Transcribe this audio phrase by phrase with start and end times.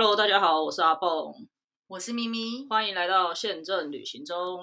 [0.00, 1.34] Hello，大家好，我是阿蹦，
[1.88, 4.60] 我是咪咪，欢迎来到宪政旅行中。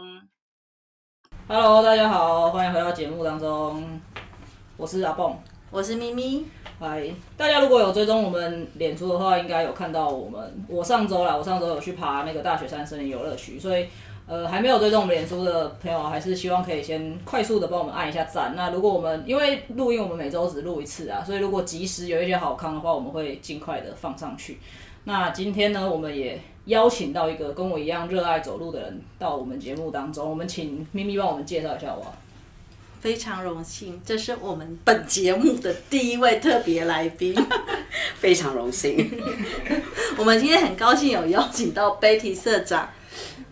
[1.50, 4.00] Hello，大家好，欢迎回到节目当中，
[4.78, 5.38] 我是阿蹦，
[5.72, 6.46] 我是咪咪。
[6.80, 10.66] 嗨，大家如果有追踪我们脸书的话，应该有看到我们。
[10.70, 13.90] 我上周啦，我上周有去爬那个大雪山森林游乐区，所以
[14.28, 18.54] 呃还没有追踪我们脸书的朋友，还是希望可以先快速的帮我们按一下赞。
[18.56, 24.60] 那如果我们因为录音，我们每周只录一次啊，所以如果及时有一些好康的话，我们会尽快的放上去。
[25.06, 30.28] 那今天呢，我们也邀请到一个跟我一样热爱走路的人到我们节目当中。
[30.28, 32.14] 我们请咪咪帮我们介绍一下好不好？
[33.00, 37.36] 非常荣幸，这是我们本节目的第一位特别来宾，
[38.18, 38.98] 非常荣幸。
[40.18, 42.90] 我们今天很高兴有邀请到 Betty 社长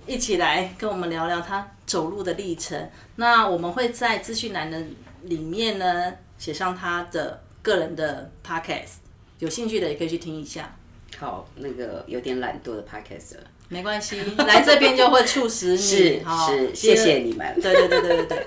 [0.08, 2.90] 一起来跟我们聊聊他走路的历程。
[3.18, 4.84] 那我们会在资讯栏的
[5.22, 8.94] 里面呢写上他的个人的 Podcast，
[9.38, 10.76] 有兴趣的也可以去听一下。
[11.18, 13.36] 好，那个有点懒惰的 podcast，
[13.70, 15.78] 没关系， 来这边就会促使你。
[15.78, 17.54] 是是，谢谢你们。
[17.62, 18.46] 对对对对对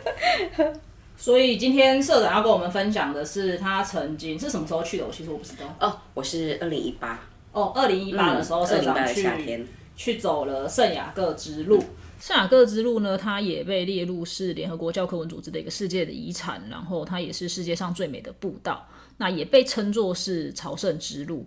[0.56, 0.72] 对。
[1.18, 5.06] 所以今天社长要跟我们分享的是他曾经是什么时候去的？
[5.06, 5.76] 我其实我不知道。
[5.80, 7.18] 哦，我是二零一八。
[7.52, 11.82] 哦，二零一八的时候，社长去去走了圣雅各之路。
[12.20, 18.86] 圣雅各之路呢，它也被列入是联合国教科文组织的一个世界的遗产，然后它也是世界上最美的步道，
[19.16, 21.46] 那也被称作是朝圣之路。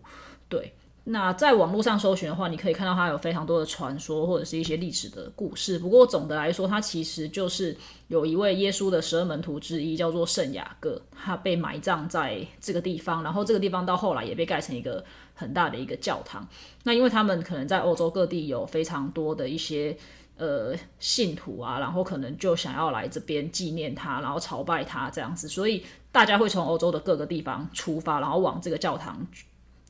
[0.49, 0.73] 对。
[1.11, 5.79] 那在网络上搜寻的话，你可以看到它有非常多的传说或者是一些历史的故事。
[5.79, 7.75] 不过总的来说，它其实就是
[8.09, 13.23] 有一位耶稣的十二门徒之一，叫做圣雅各，他被埋葬在这个地方。
[13.23, 16.47] 然后这个地方到后来也被盖成一个很大的一个教堂。
[16.83, 19.97] 那因为他们可能在欧洲各地有非常多的一些
[20.37, 29.25] 呃信徒啊，然后可能就想要来这边纪念他，然后朝拜他这样子，所以大家会从欧洲的各个地方出发，然后往这个教堂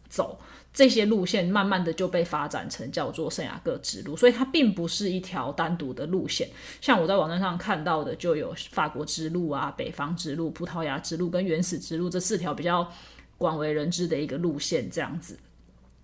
[0.08, 0.40] 走。
[0.72, 6.48] 这些路线慢慢的就被发展成叫做圣雅各之路，所以它并不是一条单独的路线。
[6.80, 12.90] 像我在网站上看到的，就有法国之路啊、北方之路、葡萄牙之路跟原始之路这四条比较
[13.38, 15.38] 广为人知的一个路线，这样子。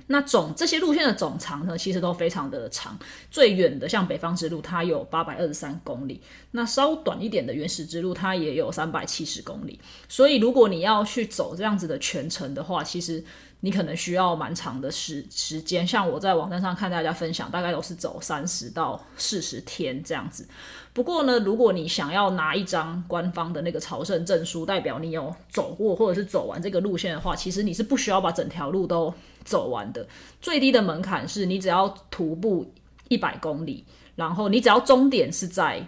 [0.08, 2.96] 那总这些路线的总长呢，其实都非常的长。
[3.32, 6.20] 最远的像北方之路，它有八百二十三公里；
[6.52, 9.80] 那稍短一点的原始之路，它也有三百七十公里。
[10.08, 13.24] 所以如果你要去走这样子的全程的话，其实
[13.66, 15.86] 你可能需要蛮长的时时间。
[15.86, 20.48] 像我在网站上看大家分享，大概都是走三十到四十天这样子。
[20.94, 29.12] 不过呢，如果你想要拿一张官方的那个朝圣证书，代表你有走过或者是走完这个路线的话，其实你是不需要把整条路都。
[29.46, 30.08] 走完的
[30.42, 32.74] 最低的门槛是你只要徒步
[33.10, 35.88] 一百公里，然后你只要终点是在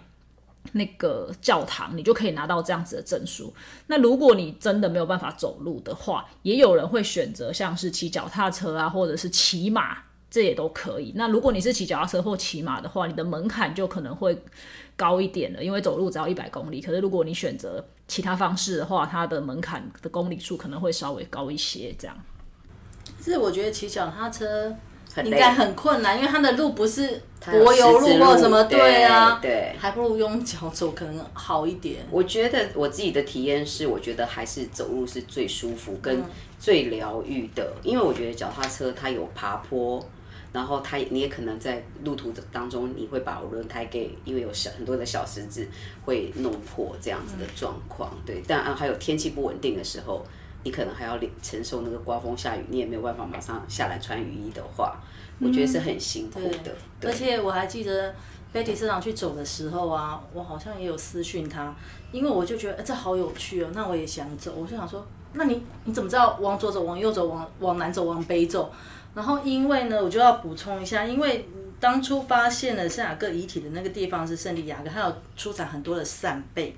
[0.72, 3.52] 那个教堂，你就可以拿到这样子的证书。
[3.86, 9.96] 那如果你真的没有办法走路的话，也有人会选择像是骑脚踏车啊，或者是骑马，
[10.30, 11.12] 这也都可以。
[11.16, 14.38] 那如果你是骑脚踏车或骑马的话，你的门槛就可能会
[14.96, 16.80] 高一点了，因为走路只要一百公里。
[16.80, 22.16] 可是如果你选择其他方式的话，它的门槛的公里数可能会稍微高一些，这样。
[23.22, 24.74] 是我觉得骑脚踏车
[25.24, 32.04] 应该很困难，因为它的路不是柏油路或什么，对啊，对，还不如用脚走可能好一点。
[32.10, 36.22] 我觉得我自己的体验是，我觉得还是走路是最舒服跟
[36.58, 40.04] 最疗愈的，因为我觉得脚踏车它有爬坡，
[40.52, 45.66] 然后它你也可能在路途当中你会把轮胎给因为有小很多的小石子
[46.04, 50.24] 会弄破这样子的状况，对，但啊还有天气不稳定的时候。
[50.64, 55.00] 你可能还要承受那个刮风下雨，你也没有办法马上下来穿雨衣的话，
[55.40, 56.74] 我觉得是很辛苦的。
[57.02, 58.14] 而且我还记得
[58.52, 61.74] Betty 社长去走的时候啊，我好像也有私讯他，
[62.12, 68.72] 因为我就觉得这好有趣哦，那我也想走，我就想说，那你你怎么知道往左走、往右走、往往南走、往北走？
[69.14, 71.48] 然后因为呢，我就要补充一下，因为
[71.78, 76.76] 当初发现了圣雅各遗体的那个地方是圣地亚哥，还有出产很多的扇贝。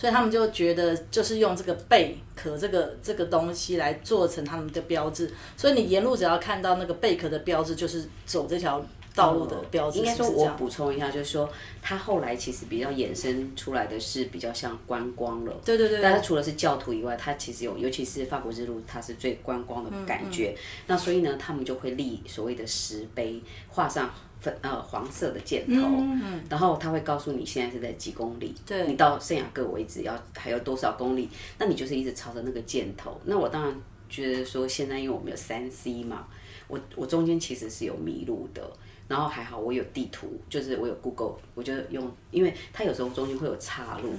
[0.00, 5.30] 所以他们就觉得，就是用这个贝壳这个这个东西来做成他们的标志。
[5.58, 8.82] 所以你沿路只要看到那个贝壳的标志，就是走这条
[9.14, 9.98] 道路的标志。
[9.98, 11.46] 应该说，我补充一下，就是说，
[11.82, 15.54] 它后来其实比较衍生出来的是比较像观光了。
[15.62, 16.00] 对对对。
[16.00, 20.56] 但它除了是教徒以外，它其实有，尤其是法国之路，它是最观光的感觉。
[20.86, 24.10] 那所以呢，他们就会立所谓的石碑，画上。
[24.40, 28.54] 粉呃黄色的箭头，嗯然后他会告诉你现在是在几公里，
[28.86, 31.28] 你到圣雅各为止要还有多少公里，
[31.58, 33.20] 那你就是一直朝着那个箭头。
[33.24, 33.74] 那我当然
[34.08, 36.26] 觉得说现在因为我们有三 C 嘛，
[36.68, 38.62] 我我中间其实是有迷路的，
[39.08, 44.10] 然后还好我有地图，就是我有 Google，我就用，因为它有时候中间会有岔路，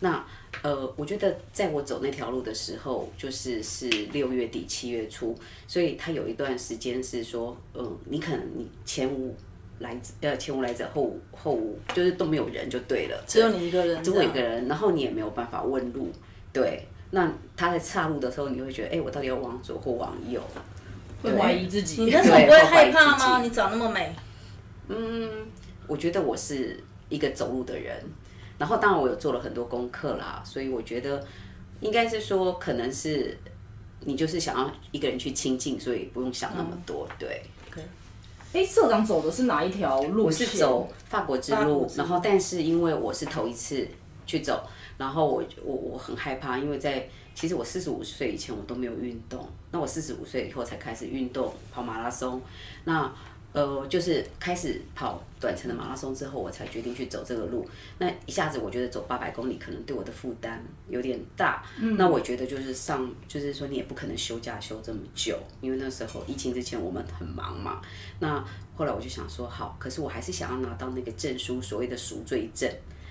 [0.00, 0.24] 那
[0.62, 5.36] 呃，我觉得在我走那条路的时候，就是是六月底七月初，
[5.66, 9.34] 所以它有一段时间是说，嗯，你可能你前无
[9.80, 16.10] 来呃前无来者后后无，就是都没有人就对了，只有你一个人，只有一个人，然后你也没有办法问路，
[16.52, 16.86] 对。
[17.12, 20.40] 那他在岔路的时候，你会觉得，哎，我到底要往左或往右？
[21.20, 22.04] 会怀疑自己。
[22.04, 23.42] 你那时候不会害怕吗？
[23.42, 24.14] 你长那么美。
[24.86, 25.28] 嗯，
[25.88, 26.78] 我觉得我是
[27.08, 28.00] 一个走路的人。
[28.58, 31.20] 然后，当然我有做了很多功课啦，所以我觉得
[31.80, 33.36] 应该是说，可能是
[34.04, 37.08] 你就是想要一个人去亲近，所以不用想那么多。
[37.18, 37.42] 对。
[38.52, 40.24] 哎，社长走的是哪一条路？
[40.26, 43.86] 我是走法国之路，然后但是因为我是头一次
[44.26, 44.62] 去走，
[44.98, 52.40] 然后我我我很害怕，因为在其实我四十五岁以前我都没有运动，那我四十五岁以后才开始运动跑马拉松，
[52.84, 53.12] 那。
[53.52, 57.68] 呃，就是开始跑短程的马拉松之后，我才决定去走这个路。
[57.98, 61.64] 那一下子我觉得走八百公里可能对我的负担有点大。
[61.80, 61.96] 嗯。
[61.96, 67.80] 那我觉得就是上，就是说你也不可能休假休这么久，因为那时候疫情之前我们很忙嘛。
[68.20, 68.44] 那
[68.76, 72.70] 后来我就想说，好，可是我还是想要拿到那个证书，所谓的赎罪证，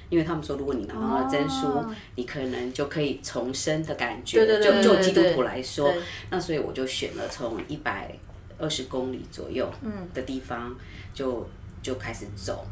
[0.10, 1.68] 因为他们说如果你拿到了证书，
[2.16, 4.46] 你可能就可以重生的感觉。
[4.46, 4.82] 对对对。
[4.82, 5.94] 就就基督徒来说，
[6.30, 8.18] 那所以我就选了从一百。
[8.60, 9.68] 二十公里左右
[10.14, 10.76] 的地方，
[11.14, 11.48] 就
[11.82, 12.66] 就开始走。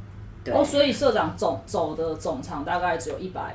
[0.54, 3.54] 哦，所以社长总走的总长大概只有一百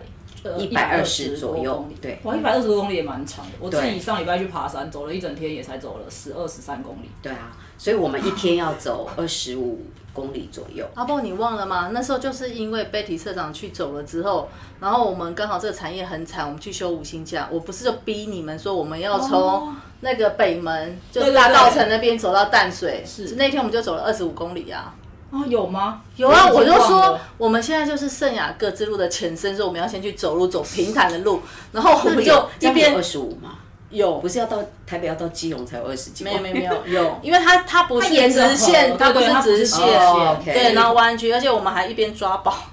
[0.58, 1.88] 一百二十左右。
[2.02, 3.52] 对，哇，一百二十多公里也蛮长的。
[3.58, 7.08] 我自己上礼拜去爬山，走了一整天，也才走了十二十三公里。
[7.22, 9.80] 对啊，所以我们一天要走二十五
[10.12, 10.86] 公里左右。
[10.94, 11.90] 阿波，你忘了吗？
[11.92, 14.48] 那时候就是因为贝提社长去走了之后，
[14.80, 19.74] 然后我们刚好这个产业很惨，我们去休五星假，我不是就逼你们说我们要从。
[20.04, 24.92] 那个北门就是大道城那边走到淡水，是那天我们就走了二十五公里啊！
[25.30, 26.00] 啊，有吗？
[26.16, 26.50] 有啊！
[26.50, 33.58] 我就说我们现在就是圣雅各之路的前身，说我们要先去走路，走平坦的路，然后我们就一边二十五吗？
[33.92, 36.24] 有，不是要到台北要到基隆才有二十几？
[36.24, 36.72] 没有没有没有
[37.02, 39.86] 有，因为它它不是直线，它不是直线，
[40.44, 42.54] 对，然后弯曲，而且我们还一边抓宝。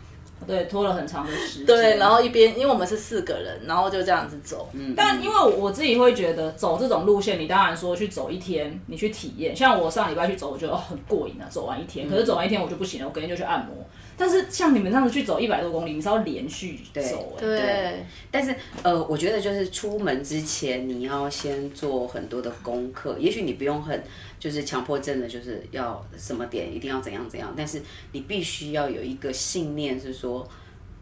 [0.48, 1.66] 对，拖了很长的时间。
[1.68, 4.68] 对，然后一边，因为我们是四个人，然后就这样子走。
[4.74, 4.96] 嗯。
[4.98, 9.56] 但因为我自己会觉得，走这种路线，你当然说去走一天，你去体验。
[9.56, 12.10] 像我上礼拜去走，我觉得很过瘾啊，走完一天。
[12.10, 13.76] 可是走完一天我就不行了，我隔天就去按摩。
[14.20, 17.36] 但是像你们这样子去走一百多公里，你是要连续走。
[17.40, 18.06] 对。
[18.30, 23.18] 但是呃，我觉得就是出门之前，你要先做很多的功课。
[23.18, 24.04] 也许你不用很。
[24.40, 27.82] 就是强迫症的，就是要什么点一定要怎样怎样，但是
[28.14, 30.48] 你必须要有一个信念，是说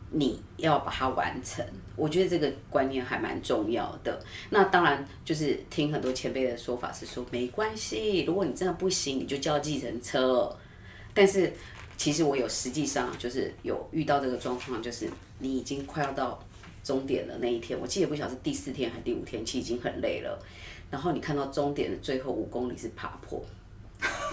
[0.09, 1.63] 你要把它完成。
[1.95, 4.19] 我觉得这个观念还蛮重要的。
[4.49, 10.51] 那当然就是听很多前辈的说法是说没关系，如果你真的不行，你就叫计程车。
[11.13, 11.53] 但是
[11.97, 15.09] 其实我有实际上就是有遇到这个状况，就是
[15.39, 16.39] 你已经快要到
[16.83, 20.39] 终点的那一天，我记得不晓得是第四天还是第五天，其实已经很累了。
[20.89, 23.43] 然后你看到终点的最后五公里是爬坡，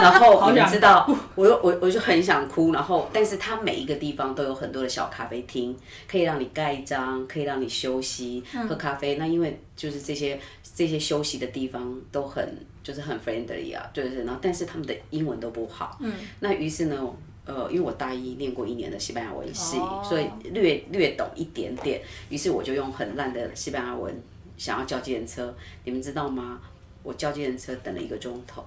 [0.00, 1.04] 然后你知道，
[1.34, 2.72] 我又我我就很想哭。
[2.72, 5.76] 然后，但是它每一个地方都有很多的小咖啡厅，
[6.08, 9.16] 可以让你盖章，可以让你休息喝咖啡。
[9.16, 10.38] 那因为就是这些
[10.74, 15.98] 这些休息的地方都很就是很 friendly 啊，就是然后但是他们的英文都不好。
[16.00, 16.12] 嗯。
[16.40, 22.00] 那于是呢，呃，因为我大一念过一年的西班牙文系，所以略略懂一点点。
[22.28, 24.14] 于是我就用很烂的西班牙文。
[24.58, 26.60] 想要叫计程车，你们知道吗？
[27.02, 28.64] 我叫计程车等了一个钟头，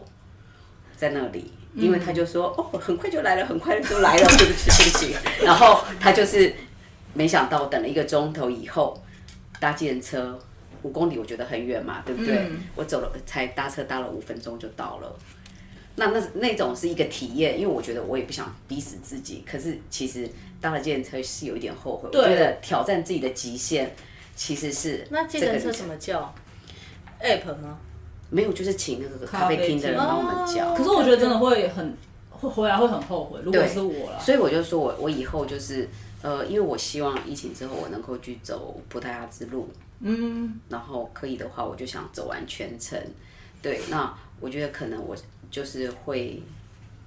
[0.98, 5.46] 在那里，因为他就说哦，很快就来了，很快就来了， 对不起，对不起。
[5.46, 6.54] 然后他就是
[7.14, 9.02] 没想到等了一个钟头以后
[9.62, 10.38] 搭计程车
[10.86, 12.48] 五公里，我觉得很远嘛，对不对？
[12.76, 15.16] 我走了才搭车搭了五分钟就到了。
[15.96, 20.30] 那那那种是一个体验，因为我觉得我也不想逼死自己，可是其实
[20.62, 23.92] 搭了这辆车是有一点后悔，我觉得挑战自己的极限。
[24.36, 26.36] 其实是那计程车怎么叫
[27.22, 27.78] ？app 吗？
[28.30, 30.76] 没有，就是请那个咖啡厅的人帮我们叫。
[30.76, 31.96] 可是我觉得真的会很
[32.30, 34.20] 会回来会很后悔，如果是我了。
[34.20, 35.88] 所以我就说我我以后就是
[36.22, 43.00] 呃，因为我希望疫情之后我能够去走葡萄牙之路，嗯，然后可以的话，我就想走完全程。
[43.62, 45.16] 对，那我觉得可能我
[45.50, 46.42] 就是会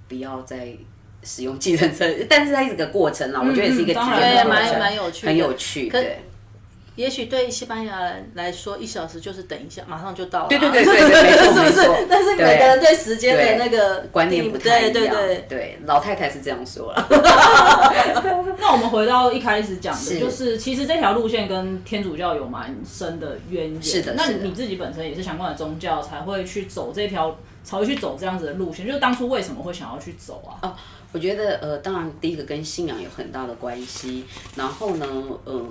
[0.07, 0.75] 不要再
[1.23, 6.19] 使用计程车，但是它一个过程啊，我觉得也是一个体验蛮蛮有趣，很有趣，对。
[6.99, 10.49] 也许对西班牙人来说，一小时就是等一下，马上就到了。
[10.49, 12.05] 对对对 对对，没错没错。
[12.09, 14.91] 但是每个人对时间的那个观念不太一样。
[14.91, 17.07] 对对对对，老太太是这样说了。
[18.59, 23.81] 那我们回到一开始讲的，就是其实这条路线跟天主教有蛮深的渊源。
[23.81, 28.85] 是的，那你自己本身也是相关的宗教，才会去走这条，才会去走这样子的路线。
[28.85, 30.67] 就是当初为什么会想要去走啊？
[30.67, 30.75] 哦，
[31.13, 34.25] 我觉得呃，当然第一个跟信仰有很大的关系。
[34.57, 35.07] 然后呢，
[35.45, 35.69] 嗯。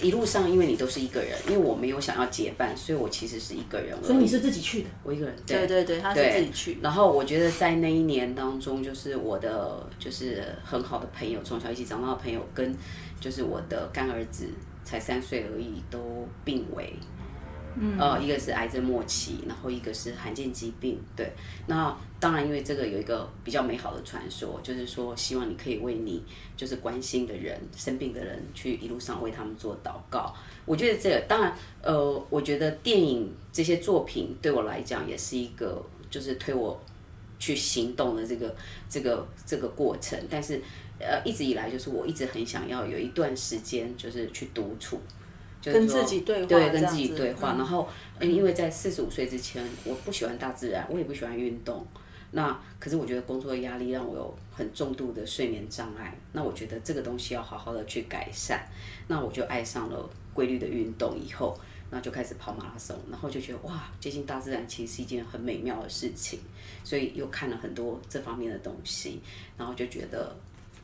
[0.00, 3.96] 一路上，因为你都是一个人，因为我没有想要结伴，所以我其实是一个人。
[4.02, 4.88] 所以你是自己去的？
[5.02, 5.34] 我一个人。
[5.46, 6.78] 对对对，他是自己去。
[6.82, 12.74] 然后我觉得在那一年当中，就是我的就是很好的朋友，从小一起长大的朋友，跟
[13.20, 14.46] 就是我的干儿子
[14.84, 16.92] 才三岁而已，都病危。
[17.78, 20.98] 嗯呃，一个是癌症末期，然后一个是罕见疾病。
[21.14, 21.30] 对，
[21.66, 26.22] 那当然，因为这个有一个比较美好的传说，就是说希望你可以为你
[26.56, 30.34] 就是关心的人、生病的人，去一路上为他们做祷告。
[30.64, 36.80] 我觉得这个当然，呃，我觉得电影这些作品对我来讲也是一个就是推我
[37.38, 38.56] 去行动的这个
[38.88, 40.18] 这个这个过程。
[40.30, 40.60] 但是，
[40.98, 44.98] 呃，一直以来就是我一直很想要有一段时间就是去独处。
[45.72, 47.54] 跟自己对话，对，跟自己对话。
[47.56, 47.88] 然后，
[48.20, 51.86] 因为在四十五岁之前，我不喜欢大自然，我也不喜欢运动。
[52.32, 56.16] 那可是我觉得工作的压力让我有很重度的睡眠障碍。
[56.32, 58.66] 那我觉得这个东西要好好的去改善。
[59.08, 61.58] 那我就爱上了规律的运动，以后，
[61.90, 62.96] 那就开始跑马拉松。
[63.10, 66.40] 然后就觉得哇，接近大自然其实是一件很美妙的事情。
[66.84, 69.20] 所以又看了很多这方面的东西，
[69.56, 70.36] 然后就觉得。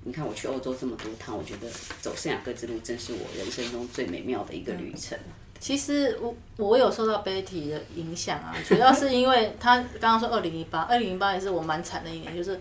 [0.04, 1.68] 你看我去欧洲这么多趟，我觉得
[2.00, 5.16] 走圣雅各之路真是我人生中最美妙的一个旅程。
[5.60, 12.60] 其实我我有受到 Betty 的影响啊，主要是因为他刚刚说二零一八，二零一八也是我蛮惨的一年，就是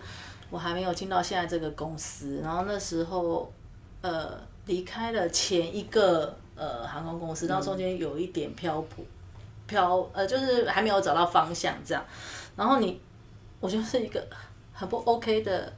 [0.50, 3.52] 我还没有进到现在这个公司，然后那时候
[4.02, 9.04] 呃离开了前一个呃航空公司，然后中间有一点漂泊，
[9.66, 12.04] 漂呃就是还没有找到方向这样，
[12.54, 13.00] 然后你
[13.58, 14.24] 我觉得是一个
[14.72, 15.72] 很不 OK 的。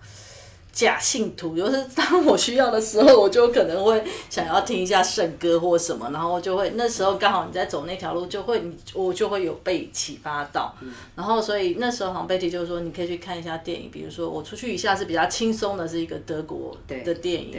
[0.74, 10.74] 假信徒，就是当我需要的时候，我就可能会想要听一下圣歌或什么，然后就会那时候刚好你在走那条路，就会你我就会有被启发到，
[11.14, 17.56] 然后所以那时候好像贝蒂就是说你可以去看一下电影，比如说我出去一下是比较轻松的，是一个德国的电影，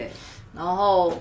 [0.54, 1.14] 然后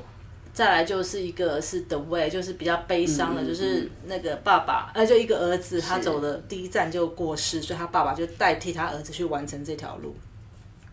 [0.52, 10.12] 再来就是一个是 The Way，就是比较悲伤的，就是那个爸爸，呃，就一个儿子他走的第一站就过世，所以他爸爸就代替他儿子去完成这条路。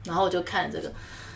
[0.05, 0.91] 然后我就看这个，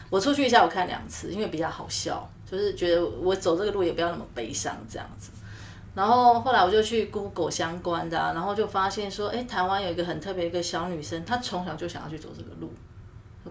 [0.10, 5.32] 我出去一下，我看两次，因为比较好笑，就是觉得我走这个路也不要那么悲伤这样子。
[5.94, 12.74] 然后后来我就去 Google 相关的，然后就发现说，哎，台湾有一个很特别一个小女生，她从小就想要去走这个路，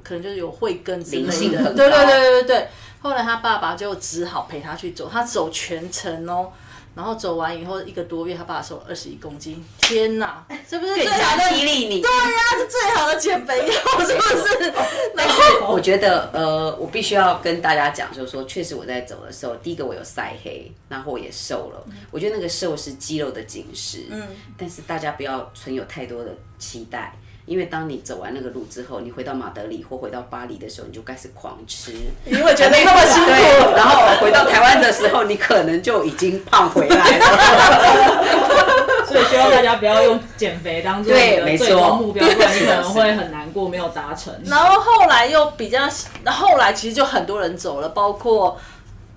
[0.02, 1.74] 可能就是有慧根之类的。
[1.74, 2.68] 对对对对对对。
[3.00, 6.52] 后来她爸爸就只好陪她去走，她走全程哦。
[6.94, 9.62] 然后走完以后一个多月，他爸瘦了二十一公斤。
[9.78, 12.00] 天哪，这不是最好的激励你？
[12.00, 14.72] 对呀，是最好的减肥药，是不是？
[15.16, 21.84] 但是我觉得，呃，我必须要跟大家讲，就是说，确实我在走的时候，第一个我有晒黑，然后我也瘦了。
[22.10, 24.06] 我觉得那个瘦是肌肉的紧实。
[24.10, 24.28] 嗯。
[24.56, 27.12] 但是大家不要存有太多的期待。
[27.46, 31.92] 因为当你走完那个路之后，你回到马德里或回到巴黎的时候，你就开始狂吃，
[32.24, 33.30] 因为觉得那么辛苦。
[33.76, 39.04] 然后回到台湾的时候，你可能就已经胖回来了。
[39.06, 44.34] 所以希望大家不要用减肥当做你的最终目标，不然你可能会很难过，没有达成。
[44.46, 45.80] 然后后来又比较，
[46.26, 48.58] 后来其实就很多人走了，包括。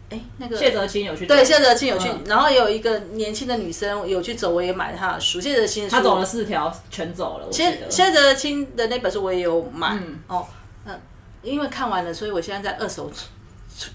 [0.10, 5.42] 哎，那个谢哲清有去对，谢哲清有去，然后有一个年轻的女生有去走，我也买了她的书。
[5.42, 7.52] 谢哲青他走了四条，全走了。
[7.52, 10.48] 谢谢哲清的那本书我也有买哦，
[10.86, 10.98] 嗯，
[11.42, 13.12] 因为看完了，所以我现在在二手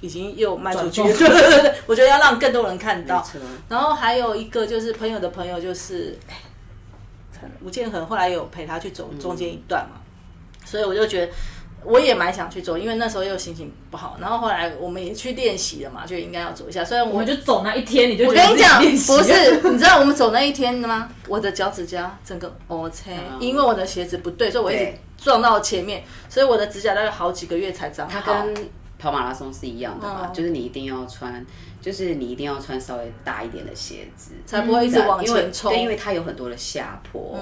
[0.03, 1.03] 已经又卖出去。
[1.15, 3.27] 对对对对，我觉得要让更多人看到。
[3.71, 6.19] 然后还有一个就是朋友的朋友，就是
[7.63, 9.97] 吴建衡，后来有陪他去走中间一段嘛，
[10.67, 11.33] 所以我就觉得。
[11.85, 14.17] 我也蛮想去做，因为那时候又心情不好。
[14.21, 16.85] 然后后来我们也去练习了嘛，就应该要走一下。
[16.85, 21.09] 虽然我们就走那一天，你就我跟你讲，不是， 你知道我们走那一天吗？
[21.29, 23.11] 我的脚趾甲整个 OK，
[23.41, 28.21] 因为我的鞋子不对，所以我一直撞到前面，所以我的指甲大概好几个月才长好。
[28.21, 28.55] 它跟
[28.99, 31.45] 跑马拉松是一样的嘛，就是你一定要穿，
[31.81, 35.77] 就是你一定要穿稍微大一点的鞋子，才不会一直往前冲。
[35.77, 37.37] 因为它有很多的下坡。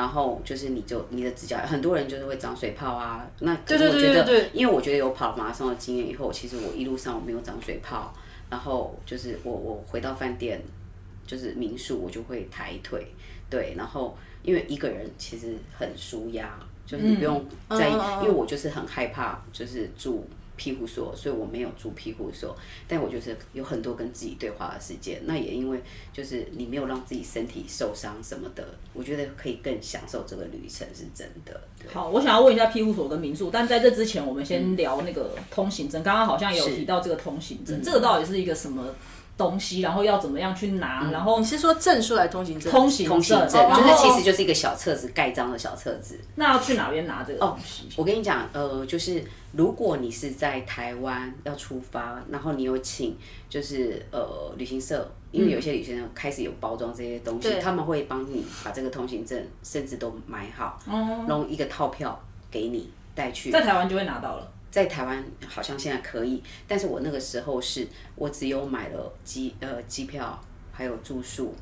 [0.00, 3.28] 然后就是你就你的指甲，很多人就是会长水泡啊。
[3.40, 8.14] 那可是我觉得，因为我觉得有跑马拉松的经验以后，其实我一路上我没有长水泡。
[8.48, 10.58] 然后就是我我回到饭店，
[11.26, 13.06] 就是民宿，我就会抬腿。
[13.50, 17.92] 对，然后因为一个人其实很舒压，就是你不用在意，
[18.22, 20.26] 因为我就是很害怕，就是住。
[20.62, 22.54] 庇护所，所以我没有住庇护所。
[22.86, 25.22] 但我就是有很多跟自己对话的时间。
[25.24, 28.62] 那也因为就是你没有让自己身体受伤什么的，
[28.92, 31.58] 我觉得可以更享受这个旅程，是真的。
[31.90, 36.02] 好，我想要问一下庇护所跟民宿，但在这之前，我们先聊那个通行证。
[36.02, 38.84] 刚刚好像有提到这个通行证，这个到底是一个什么？
[39.38, 41.10] 东西，然后要怎么样去拿？
[41.10, 42.70] 然后你是说证书来通行证？
[42.70, 46.20] 通行通行证就是其实就是一个小册子，盖章的小册子。
[46.34, 47.88] 那要去哪边拿这个东西？
[47.96, 53.16] 我跟你讲，呃，就是如果你是在台湾要出发，然后你有请
[53.48, 60.78] 就是呃旅行社，因为有些旅行社开始有包装这些东西，他们会帮你把这个通行证甚至都买好，
[61.26, 62.18] 弄一个套票
[62.50, 64.52] 给你带去，在台湾就会拿到了。
[64.70, 70.40] 在台湾好像现在可以，但是我那个时候是我只有买了机呃机票，
[70.70, 71.52] 还有住宿，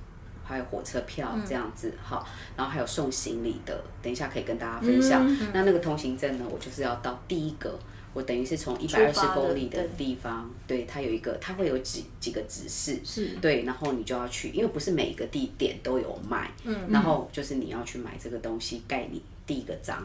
[0.48, 2.26] 还有火车票这样子哈，
[2.56, 5.24] 然后还有送行李的，等一下可以跟大家分享。
[5.52, 7.78] 那那个通行证呢，我就是要到第一个，
[8.14, 20.02] 我等于是从一百二十公里的地方，对，它有一个，它会有几几个指示，是对，然后你就要去，因为不是每一个地点都有卖，嗯，然后就是你要去买这个东西盖你第一个章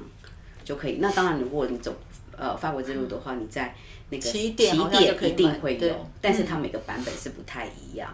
[0.66, 0.98] 就可以。
[1.00, 1.96] 那当然，如果你走。
[2.36, 3.76] 呃，法国之路的话，你在
[4.10, 8.12] 那个起点一定会有，但是它每个版本是不太一样，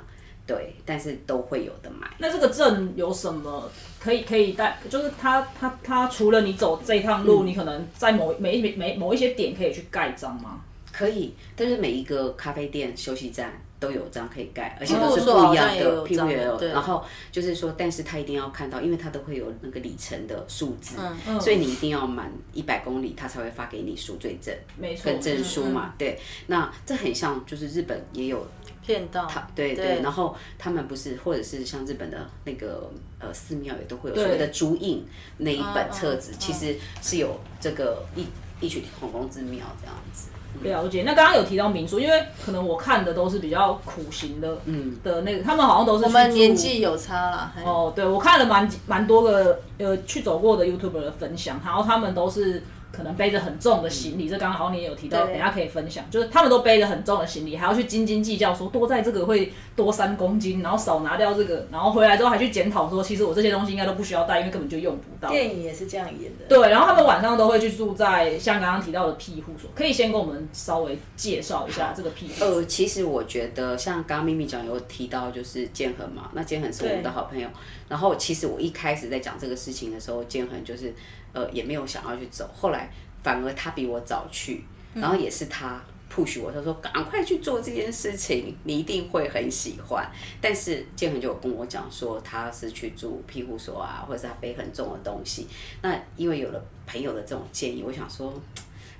[0.49, 2.09] 对，但是都会有的买。
[2.17, 4.79] 那这个证有什么可以可以带？
[4.89, 10.61] 就是它它它除了你走这一趟路，你可能在某每每每某一些点可以去盖章吗？
[10.91, 13.61] 可以，但是每一个咖啡店、休息站。
[13.79, 16.59] 都有章可以盖，而且都是不一样的 P V L。
[16.67, 20.97] 然后就是说，但是他一定要看到，因为他都会有那个里程的数字，
[21.39, 25.93] 所以你一定要满一百公里，他才会发给你赎罪证，没错，跟证书嘛。
[25.97, 28.45] 对，那这很像，就是日本也有
[28.85, 30.01] 骗到，他对对。
[30.01, 35.05] 然后他们不是，或者是像日本的那个呃寺庙也都会有所谓的朱印
[35.37, 38.25] 那一本册子，其实是有这个异
[38.59, 40.27] 异曲同工之妙这样子。
[40.61, 47.53] 了解，那刚刚有提到民宿，因为可能我看的都是比较苦行的，嗯，的那个，他们好像都是我们年纪有差啦。
[47.63, 52.63] 哦，对，我看了蛮蛮多个呃去走过的 YouTube 的分享，然后他们都是。
[52.91, 56.03] 可能背着很重的行李，这刚刚好你也有提到，等下可以分享。
[56.09, 65.29] 就是他们都背着很重的行李，还要去斤斤计较，说多在这个会多三公斤，然后少拿掉这个，然后回来之后还去检讨说，其实我这些东西应该都不需要带，因为根本就用不到。
[65.29, 66.45] 电影也是这样演的。
[66.49, 72.43] 对，然后他们晚上都会去住在像刚刚提到的庇护所，可以先跟我们稍微介绍一下这个庇护。
[72.43, 77.47] 呃，其实我觉得像刚刚咪咪讲有提到就是建恒嘛，那建恒是我们的好朋友。
[77.87, 80.93] 然后其实我一开始在讲这个事情的时候，建恒就是。
[81.33, 82.91] 呃，也没有想要去走，后来
[83.23, 84.63] 反而他比我早去，
[84.93, 90.09] 然后也是他 push 我，他说赶快去做这件事情，你一定会很喜欢。
[90.41, 95.47] 但是建恒就有跟我讲说，他是去住庇护所啊，或者是他背很重的东西。
[95.83, 98.33] 那因为有了朋友的这种建议，我想说，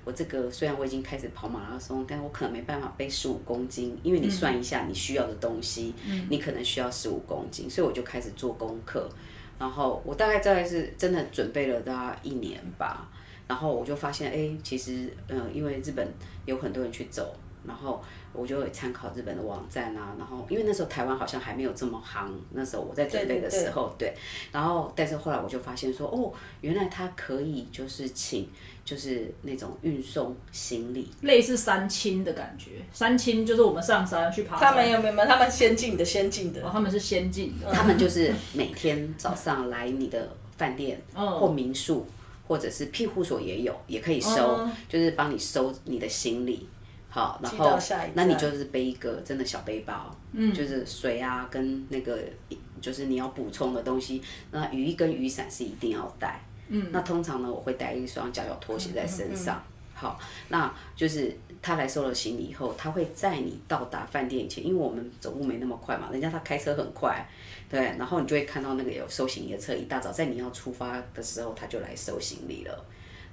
[0.06, 5.94] 我这个虽然我已经开始跑马拉松，但我可能没办法背十五公斤，因为你算一下你需要的东西，
[6.30, 9.10] 你可能需要十五公斤，所以我就开始做功课。
[9.60, 13.08] 然后我大概在是真的准备了大概一年吧，
[13.46, 16.08] 然后我就发现，哎，其实，嗯，因为日本
[16.46, 18.02] 有很多人去走，然后
[18.34, 24.14] 我就会参考日本的网站啊，然后因为那时候台湾好像还没有这么行，那时候我在准备的时候，对，
[24.52, 28.50] 然后但是后来我就发现说，哦，原来他可以就是请。
[28.86, 32.72] 就是那种运送行李，类似三清的感觉。
[32.92, 34.72] 三清就是我们上山去爬山。
[34.72, 35.28] 他们有没有？
[35.28, 36.60] 他们先进的，先进的。
[36.66, 37.72] 哦，他们是先进的。
[37.72, 42.04] 他们就是每天早上来你的饭店或民宿，
[42.48, 46.68] 或者是庇护所也有，也可以收，就是帮你收你的行李。
[47.12, 47.76] 好，然后
[48.14, 52.20] 那你就是背一个真的小背包，嗯，就是水啊，跟那个
[52.80, 54.22] 就是你要补充的东西。
[54.52, 56.40] 那雨衣跟雨伞是一定要带。
[56.68, 59.60] 嗯，那通常呢，我会带一双脚脚拖鞋在身上。
[59.96, 60.20] 好，
[60.50, 67.28] 那就是他来收了行李以后，他会在你到达饭店以前，因为我们走路没那么快嘛，人家他开车很快，
[67.68, 72.86] 对，然后你就会看到那个有收行李的车，一大早在你要出发的时候，他就来收行李了，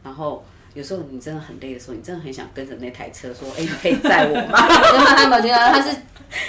[0.02, 0.42] 然后。
[0.76, 4.58] 有时候你真的很累的时候，你真的很想跟着那台车说：“哎，你可以载我吗？”
[5.16, 5.88] 他抱歉啊，他是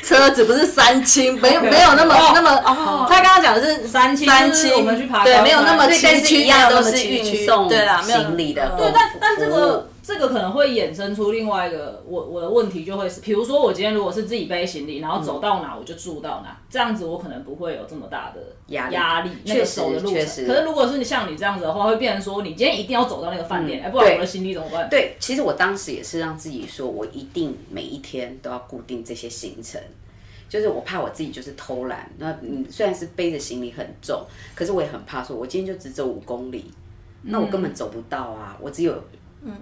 [0.03, 3.07] 车子不是三清， 没有没有那么那么。
[3.09, 8.67] 他刚刚讲的是三清，三清我们去爬对，没有那么崎岖，一样都是运送对啦，行李的。
[8.77, 9.89] 对，但但这个。
[10.08, 20.48] 这个可能会衍生出另外一个我我的问题，就会是，比如说我今天如果是自己背行李，然后走到哪我就住到哪，这样子我可能不会有这么大的压力压力，那个走的路程。
[20.48, 24.88] 可是如果是你像你这样子的话，会变成说你今天一定要走到那个饭店，哎，不然我的行李怎么办？
[24.89, 29.82] 对，其实我当时也是让自己说，我一定每一天都要固定这些行程，
[30.48, 32.10] 就是我怕我自己就是偷懒。
[32.17, 36.72] 那嗯，虽然是背着行李很重，可是我也很怕说，我今天就只走五公里，
[37.24, 38.93] 那我根本走不到啊，我只有。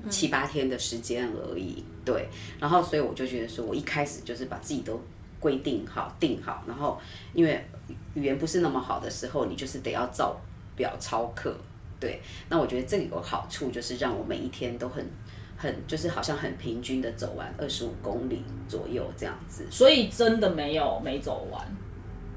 [0.09, 1.83] 七八天的时间而已。
[2.03, 2.27] 对，
[2.59, 5.01] 然后所以我就觉得说，我一开始就是把自己都
[5.39, 6.99] 规定好、定好，然后
[7.33, 7.65] 因为
[8.13, 10.35] 语言不是那么好的时候，你就是得要照
[10.75, 11.55] 表操课。
[11.99, 15.05] 对，那我觉得这里有好处，就是让我每一天都很。
[15.57, 21.65] 很就是好像很平均的走完二十五公里左右这样子，所以真的没有没走完，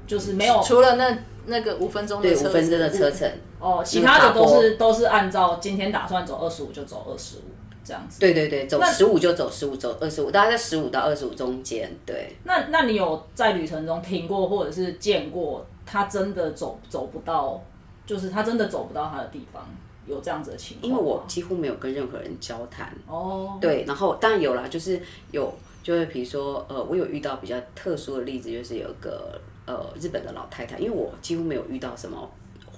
[0.07, 7.41] 就是没有除了那那个五分钟对五分钟的车程哦，其他的都是都是按照今天打算走二十五就走二十五
[7.83, 8.19] 这样子。
[8.19, 11.91] 对对对，走十五就走十五，走二十五，大概在十五到二十五中间。
[12.05, 17.61] 对，那那你有在旅程中停过或者是见过他真的走走不到，
[18.05, 19.63] 就是他真的走不到他的地方？
[20.07, 22.91] 有这样子的情况，因为我几乎没有跟任何人交谈。
[23.05, 32.27] 哦，对，然后当然有啦，就是有，就是比如说，呃，我有遇到比较特殊的例子，就是有一个呃日本的老太太，因为我几乎没有遇到什么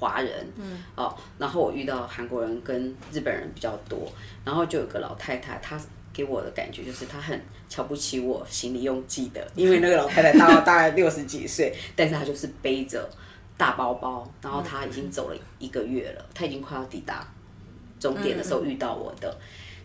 [0.01, 4.11] 华人，嗯，哦，然后我遇到韩国人跟日本人比较多，
[4.43, 5.79] 然后就有个老太太，她
[6.11, 13.07] 给我的感觉就是她很瞧不起我行李用寄的，因为那个老太太大大概六十几岁， 但是她就是背着。
[13.57, 17.23] 大包包，然后她已经走了一个月了，她已经快要抵达
[17.99, 19.37] 终点的时候遇到我的，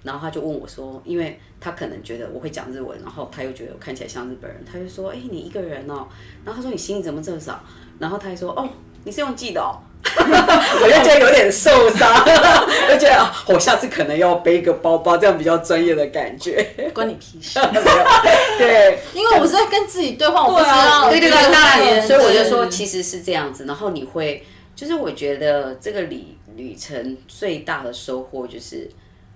[0.02, 6.08] 然后他就问我说，因为他可能觉得我会讲日文，然后他又觉得我看起来像日本人，他就说，哎，你一个人哦，
[6.42, 7.62] 然后他说你行李怎么这么少，
[7.98, 8.66] 然后他还说，哦，
[9.04, 9.76] 你是用寄的哦。
[10.82, 12.24] 我就觉得有点受伤，
[12.88, 16.62] 就觉得我下次可能要背个包包，这样比较专业的感觉。
[16.94, 17.58] 关你屁事！
[18.58, 21.10] 对，因为我是在跟自己对话，我不知道。
[21.10, 23.64] 对对对，那所以我就说其实是这样子。
[23.64, 26.24] 然后你会，就是我觉得这个旅
[26.56, 28.88] 旅程最大的收获就是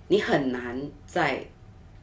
[0.07, 1.39] 你很难在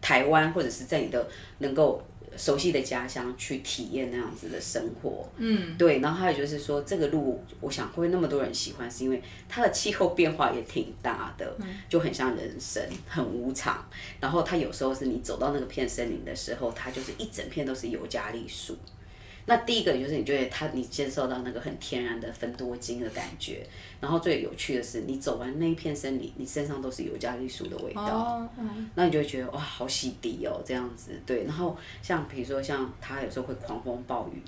[0.00, 1.26] 台湾或者是在你的
[1.59, 2.02] 能够。
[2.36, 6.00] 熟悉的家乡去体验那样子的生活，嗯，对。
[6.00, 11.56] 然后还有就是说，这个路我想会那么多人喜欢，是因为它的气候变化也挺大的，
[11.88, 13.84] 就很像人生，很无常。
[14.20, 18.76] 然后它有时候是你走到那个片森林的时候，它就是一整片都是尤加利树。
[19.48, 23.66] 那第一个就是你觉得它，你接受到那个很天然的芬多精的感觉，
[23.98, 28.46] 然后最有趣的是，你走完那一片森林，你身上都是尤加利树的味道，
[28.94, 31.44] 那你就会觉得哇，好洗涤哦，这样子对。
[31.44, 34.42] 然后像比如说像他有时候会狂风暴雨，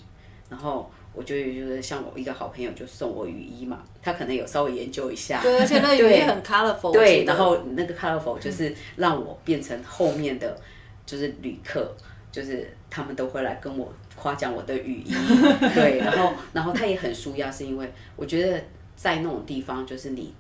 [0.51, 10.61] 然后我就就是像我一个好朋友就送我雨衣嘛，他可能有稍微研究一下，对，而且那雨衣很 colorful，对，然后那个 colorful 就是让我变成后面的
[11.07, 11.91] 就是旅客，
[12.31, 13.91] 就是他们都会来跟我。
[14.21, 15.15] 夸奖我的语音，
[15.75, 18.63] 对，然后，然后他也很舒压，是因为我觉得
[18.95, 20.35] 在那种地方，就是你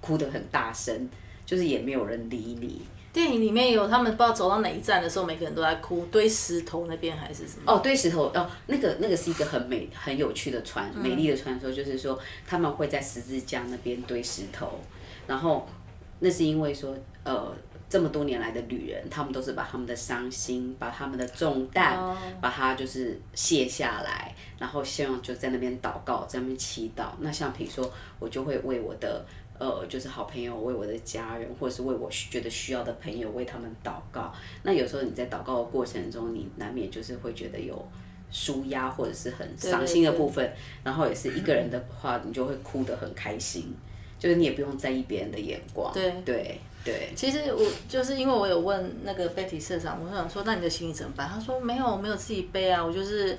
[0.00, 1.08] 哭得很大声，
[1.44, 2.80] 就是也没有人理你。
[3.12, 7.70] 电影里面有他们不知道走到哪一站的时候，每个人都在哭，堆石头那边还是什么？
[7.72, 14.80] 哦，堆石头哦，那个那个是一个很美、很有趣的传美丽的传说，就是说他们会在十字架那边堆石头，
[15.26, 15.68] 然后
[16.20, 17.54] 那是因为说呃。
[17.94, 21.96] 这么多年来的旅人，他们都是把他们的伤心、把他们的重担，
[22.40, 27.10] 把它就是卸下来，然后希望就在那边祷告，在那边祈祷。
[27.20, 29.24] 那像比如说，我就会为我的
[29.60, 34.34] 呃，就是好朋友，为我的家人，或者是为我觉得需要的朋友，为他们祷告。
[34.64, 37.88] 那有时候你在祷告的过程中，你难免就是会觉得有
[38.32, 40.52] 舒压或者是很伤心的部分，
[40.82, 43.72] 然后也是一个人的话，你就会哭得很开心，
[44.18, 45.92] 就是你也不用在意别人的眼光。
[45.94, 46.58] 对对。
[46.84, 51.26] 对，其实我就是因为我有问那个 Betty 社长，我想说那你的行李怎么办？
[51.32, 53.38] 他说没有，没有自己背啊，我就是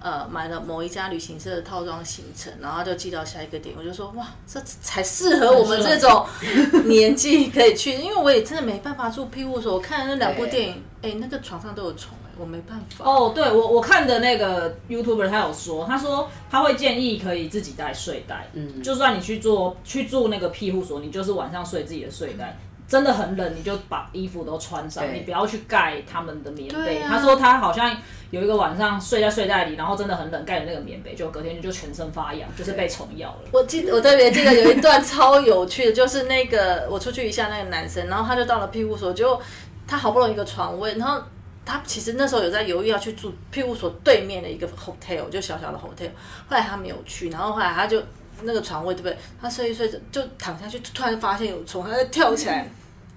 [0.00, 3.76] 呃买了某一家旅行社的套装行程，然后就寄到下一个点。
[3.78, 6.26] 我就说哇，这才适合我们这种
[6.86, 9.74] 年纪可以去，因为我也真的没办法住庇护所。
[9.74, 13.04] 我看那两部电影，哎，那个床上都有虫，哎，我没办法。
[13.04, 22.58] 哦，对我我看的那个 YouTuber 他有说，他说他会建议可以自己带睡袋，嗯，就算你去做去住那个庇护所，你就是晚上睡自己的睡袋。
[22.90, 26.98] 真的很冷，你就把衣服都穿上，你不要去盖他们的棉被。
[26.98, 27.96] 他说他好像
[28.32, 33.42] 有一个晚上睡在睡袋里，然后真的很冷，盖着那个棉被，就隔天就全身发痒，就是被虫咬了。
[33.52, 39.40] 我记得我特别记得有一段超有趣的，就是那个我出去一下那个男生，然后他就到了庇护所，就
[39.86, 41.22] 他好不容易一个床位，然后
[41.64, 46.08] 他其实那时候有在犹豫要去住庇护所对面的一个 hotel，就小小的 hotel，
[46.48, 48.02] 后来他没有去，然后后来他就
[48.42, 49.16] 那个床位对不对？
[49.40, 52.68] 他睡一睡着就躺下去，突然发现有虫，他就跳起来。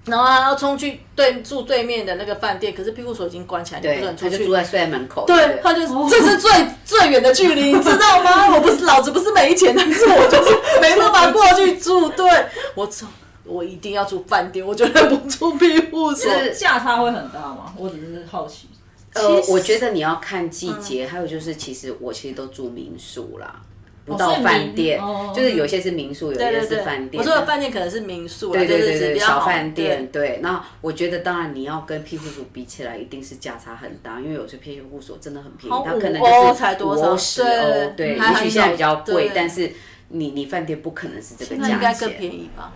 [0.06, 4.30] 然后他要冲去对住对面的那个饭店，可是庇护所已经关起来，你不能出去。
[4.30, 5.24] 他就住在睡在门口。
[5.26, 6.50] 对，他就这是最
[6.84, 8.54] 最远的距离，你知道吗？
[8.54, 12.08] 我不是老子不是没钱，但是我就是没办法过去住。
[12.10, 12.28] 对，
[12.74, 13.06] 我操，
[13.44, 16.30] 我一定要住饭店，我绝对不住庇护所。
[16.54, 17.72] 价差会很大吗？
[17.76, 18.68] 我只是好奇。
[19.14, 23.62] 呃，我觉得你要看季节，还有就是，其实我其实都住民宿啦。
[24.04, 25.00] 不到饭店，
[25.34, 27.22] 就是有些是民宿，有些是饭店。
[27.22, 30.08] 我说的饭店可能是民宿，对对对对，小饭店。
[30.12, 39.72] 对，那我觉得当然你要跟庇护所比起来，一定是价差很大，因为有些庇护所真的很便宜，它可能就是五欧十欧，对，也许现在比较贵，但是
[40.08, 42.72] 你你饭店不可能是这个价钱，应该更便宜吧？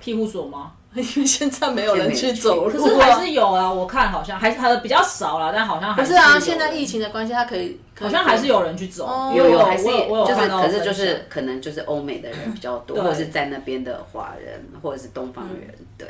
[0.00, 0.72] 庇护所吗？
[0.94, 3.72] 因为现在没有人去走路，可是还是有啊。
[3.72, 6.38] 我看好像还是还比较少了，但好像不是啊。
[6.38, 16.08] 现在疫情的关系，它可以好像还是有人去走，有有还是就是，可是就是可能就是欧美的人比较多，或者是在那边的华人，或者是东方人，对。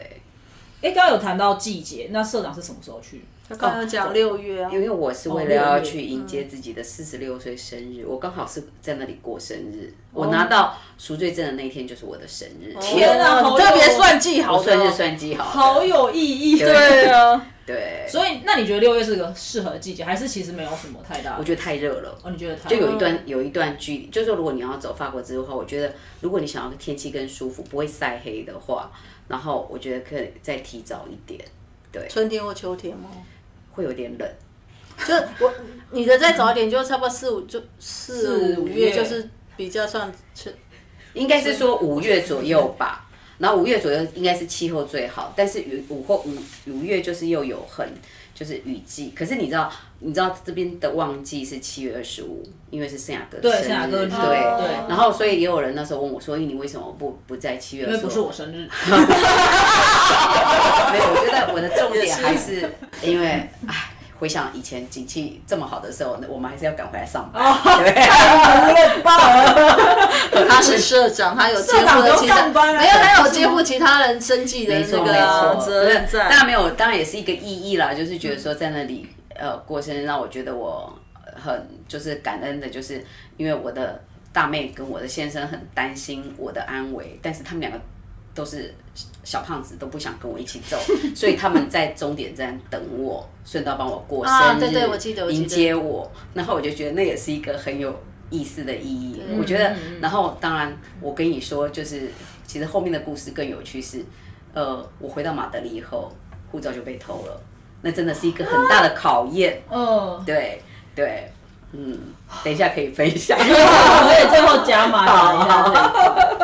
[0.81, 3.25] 哎，刚刚有谈到季节，那社长是什么时候去？
[3.57, 9.93] 刚刚讲六月啊，因为我是为了要去迎接自己的四十六岁生日，我刚好是在那里过生日。
[10.13, 12.75] 我拿到赎罪证的那一天就是我的生日。
[12.81, 16.59] 天啊，特别算计好，算日算计好，好有意义。
[16.59, 18.07] 对啊， 对。
[18.09, 21.37] 所以，那你觉得六月是个适合季节，还是其实没有什么太大？
[21.39, 22.19] 我觉得太热了。
[22.23, 22.69] 哦，你觉得太？
[22.69, 28.93] 就有一段有一段距离，就是说，如果你要走法国之路的话，我觉得如果你想要天气更舒服，不会晒黑的话，
[29.29, 31.41] 然后我觉得可以再提早一点。
[31.91, 33.09] 对，春天或秋天吗？
[33.73, 34.29] 会有点冷，
[35.07, 35.53] 就我
[35.91, 40.55] 你的再早一点，就差不多四五就四五月，就是比较算春，
[41.15, 43.09] 应该是说五月左右吧。
[43.39, 47.93] 然后五月左右应该是气候最好，但是雨午后五五月就是又有很
[48.43, 49.13] 就是雨季。
[49.15, 54.89] 可是你知道你知道这边的旺季是七月二十五，因为是圣雅各对圣雅各对对。
[54.89, 58.69] 然后所以也有人那时候问我说：“你为什么不不在七月？”因为不是我生日。
[60.93, 62.69] 没有，我觉得我的重点还是
[63.03, 63.27] 因为，
[63.69, 63.92] 唉，
[64.23, 67.43] 回想以前景气这么好的时候，我们还是要赶回来上班。
[67.83, 67.91] 对，
[68.73, 70.09] 太棒了！
[70.49, 76.21] 他是社长，他有接负其他，没有，他有肩负其他人生计的那个责任在。
[76.29, 80.97] 当然没有，当然也是一个意义啦，就是觉得说在那里呃过生日，让我觉得我
[81.35, 83.05] 很就是感恩的，就是
[83.37, 84.01] 因为我的
[84.33, 87.81] 大妹跟我的先生很担心我的安危，但是他们两个。
[88.35, 88.75] 都是
[89.25, 90.77] 小胖子，都不想跟我一起走，
[91.15, 96.11] 所以他们在终点站等我，顺道帮我过生日，迎接我。
[96.35, 97.95] 然后我就觉得那也是一个很有
[98.31, 99.23] 意思的意义。
[99.39, 102.11] 我觉得，然后当然我跟你说，就是
[102.47, 104.05] 其实后面的故事更有趣是，
[104.53, 106.13] 呃，我回到马德里以后，
[106.51, 107.41] 护照就被偷了，
[107.83, 109.63] 那真的是一个很大的考验。
[109.71, 110.61] 嗯，对
[110.95, 111.31] 对。
[111.73, 111.99] 嗯，
[112.45, 115.65] 等一下可以分享， 我也最后加码一下。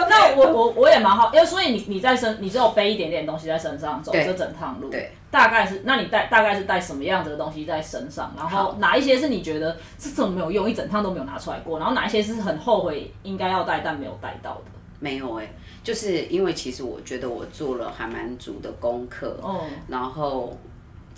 [0.08, 8.32] 那我我我也蛮好，因为所以你你在身，你只有背一点点东西在身上走这整趟路，对，大概是，那你带大概是带什么样子的东西在身上？
[8.38, 11.78] 然后哪一些是你觉得这怎么没有用，一整趟都没有拿出来过？
[11.78, 14.62] 然后哪一些是很后悔应该要带但没有带到的？
[14.98, 15.52] 没有哎，
[15.84, 20.56] 就是因为其实我觉得我做了还蛮足的功课，哦，然后。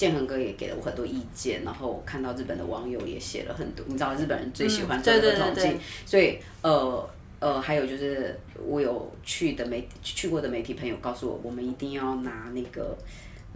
[0.01, 7.07] 建恒哥也给了我很多意见，然后我看到日本的网友也写了很多，你知道日本人最喜欢做这个统计，所以呃
[7.39, 12.97] 呃，还有就是我有去的媒去过的媒体朋友告诉我，我们一定要拿那个。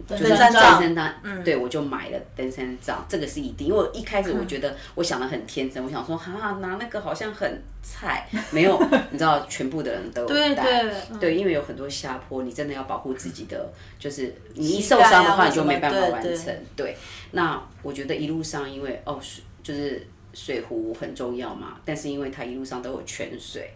[0.07, 3.67] 登山杖，登山杖，对我就买了登山杖，这个是一定。
[3.67, 8.79] 因为一开始我觉得我想的很天真，我想说哈拿那个好像很菜，没有，
[9.11, 16.53] 你知道全部的人都对对对，因为有很多下坡，你真的要保护自己的，就是你一受伤的话你就没办法完成。
[16.75, 16.95] 对，
[17.31, 23.73] 那我觉得一路上因为哦水就是水壶很重要嘛，但是因为它一路上都有泉水，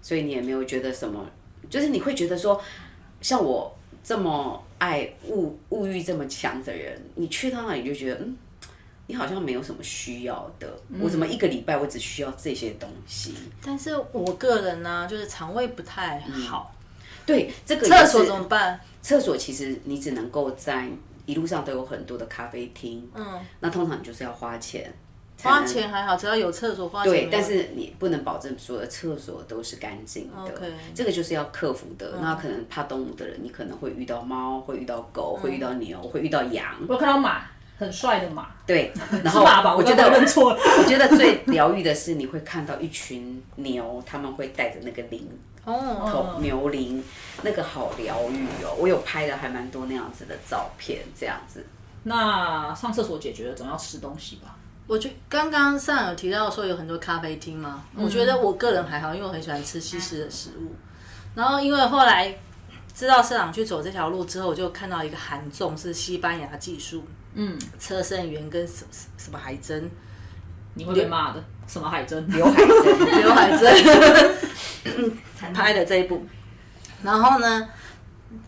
[0.00, 1.26] 所以你也没有觉得什么，
[1.68, 2.58] 就是你会觉得说
[3.20, 3.76] 像我。
[4.08, 8.36] 这么爱物物欲这么强的人，你去到那里就觉得，嗯，
[9.06, 10.78] 你好像没有什么需要的。
[11.00, 13.34] 我怎么一个礼拜我只需要这些东西？
[13.64, 16.74] 但是我个人呢，就是肠胃不太好。
[17.24, 18.80] 对，这个厕所怎么办？
[19.02, 20.88] 厕所其实你只能够在
[21.24, 23.08] 一路上都有很多的咖啡厅。
[23.14, 24.92] 嗯，那通常你就是要花钱。
[25.42, 27.12] 花钱还好，只要有厕所花钱。
[27.12, 30.62] 对，但是你不能保证所有的厕所都是干净的。
[30.94, 32.14] 这个就是要克服的。
[32.20, 36.74] 那可能怕动物的人，你可能会遇到猫，会遇到狗，会遇到牛，会遇到羊。
[36.88, 37.42] 我看到马，
[37.78, 38.48] 很帅的马。
[38.66, 39.44] 对， 然后
[39.76, 40.58] 我觉得认错了。
[40.80, 45.28] 我觉得最疗愈的是，你会看到一群牛，他们会带着那个铃，
[45.64, 47.04] 哦，牛铃，
[47.42, 48.74] 那个好疗愈哦。
[48.78, 51.64] 我有拍的还蛮多那样子的照片，这样子。
[52.04, 54.56] 那上厕所解决了，总要吃东西吧。
[54.86, 60.74] 我觉刚刚上有提到说有很多咖啡厅嘛，我觉得我个人还好，因为我很喜欢吃西式的食物。
[61.34, 62.32] 然后因为后来
[62.94, 68.84] 知道社长去走这条路之后，我就看到一个韩重是西班牙技术，嗯，车胜元跟什
[69.18, 69.90] 什么海珍，
[70.74, 72.26] 你会被骂的，什么海珍？
[72.28, 76.24] 刘海珍，刘海珍拍的这一部，
[77.02, 77.68] 然后呢？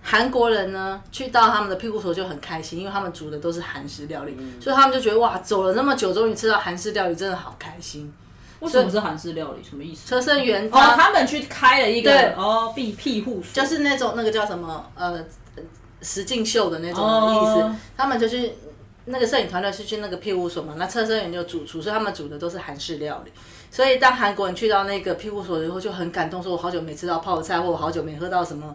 [0.03, 8.13] 韩国人呢，去到他们的庇护所就很开心，因为他们煮的都是韩式料理，所以他们就觉得哇，走了那么久，终于吃到韩式料理，真的好开心。
[8.61, 9.63] 为什么是韩式料理？
[9.63, 10.09] 什么意思？
[10.09, 15.25] 车胜元哦，他们去开了一个哦庇庇护所，就是那种那个叫什么呃
[16.03, 17.77] 石敬秀的那种意思。
[17.97, 18.53] 他们就去
[19.05, 23.31] 那个摄影团队是去那个庇护所嘛，那车胜元就主厨，所以他们煮的都是韩式料理。
[23.71, 28.75] 所以当韩国人去到那个庇护所以后，就很感动，说我好久没吃到泡菜，或我好久没喝到什么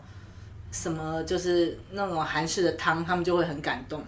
[0.74, 4.04] 什么，就是那种韩式的汤，他们就会很感动。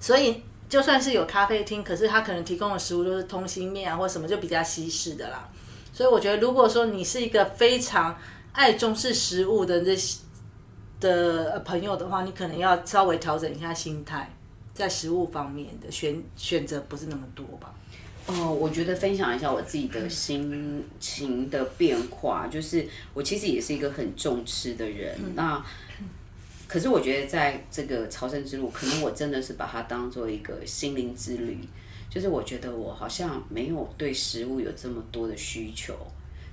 [0.00, 5.48] 所以就算是有咖啡厅，可是他可能提供的食物都是通心面啊，或什么就比较西式的啦。
[5.92, 8.18] 所以我觉得，如果说你是一个非常
[8.52, 9.96] 爱中式食物的这
[10.98, 14.34] 的朋友的话，你可能要稍微调整一下心态，
[14.74, 17.72] 在食物方面的选选择不是那么多吧。
[18.26, 25.64] 哦，我觉得分享一下我自己的心情的变化，就是我其实也是一个很重吃的人，那
[26.68, 31.58] 可是我觉得在这个朝圣之路，可能我真的是把它当做一个心灵之旅，
[32.08, 35.94] 就是我觉得我好像没有对食物有这么多的需求，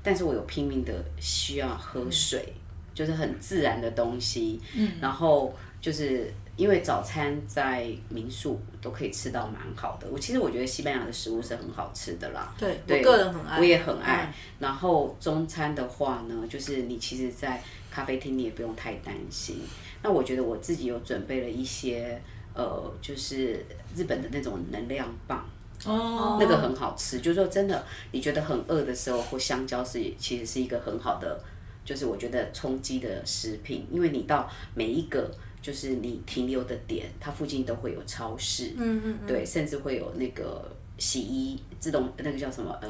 [0.02, 2.54] 但是我有拼命的需要喝水，
[2.94, 6.34] 就是很自然的东西，嗯，然后就是。
[6.60, 12.54] 因为早餐在民宿都可以吃到蛮好的，我其实我觉得西班牙的食物是很好吃的啦。
[12.58, 14.34] 对，我个人很爱，我也很爱。
[14.60, 19.62] 然后中餐的话呢，就是你其实，在咖啡厅你也不用太担心。
[20.04, 22.22] 那我觉得我自己有准备了一些，
[22.54, 25.50] 呃，就是日本的那种能量棒，
[25.86, 27.22] 哦，那个很好吃。
[27.22, 31.42] 就是说真的，你觉得很饿的时候，或香蕉是其实是一个很好的，
[31.86, 35.32] 就是我觉得充饥的食品，因为你到每一个。
[35.62, 42.90] 就是你停留的点，它附近都会有超市，嗯嗯，对，甚至会有那个洗衣自动那个叫什么呃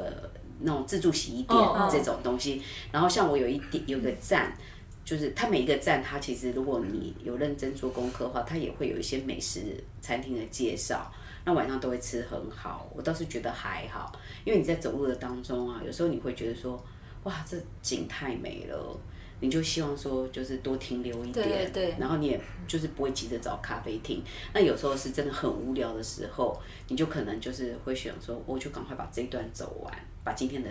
[0.59, 1.59] 那种自助洗衣店
[1.91, 2.61] 这种东西。
[2.91, 4.55] 然后像我有一点有个站，
[5.03, 9.61] 就是它每一个站，它其实如果你有认真做功课的话，它也会有一些美食
[10.01, 11.11] 餐厅的介绍。
[11.45, 14.11] 那晚上都会吃很好，我倒是觉得还好，
[14.45, 16.79] 因为你在走路的当中啊，有时候你会觉得说，
[17.23, 18.99] 哇，这景太美了。
[19.41, 24.21] 你就希望说，就是多停留一点，对然后你也就是不会急着找咖啡厅。
[24.53, 30.69] 那有时候是真的很无聊的时候，你就可能就是会想说，我就赶快把这一段走完，把今天的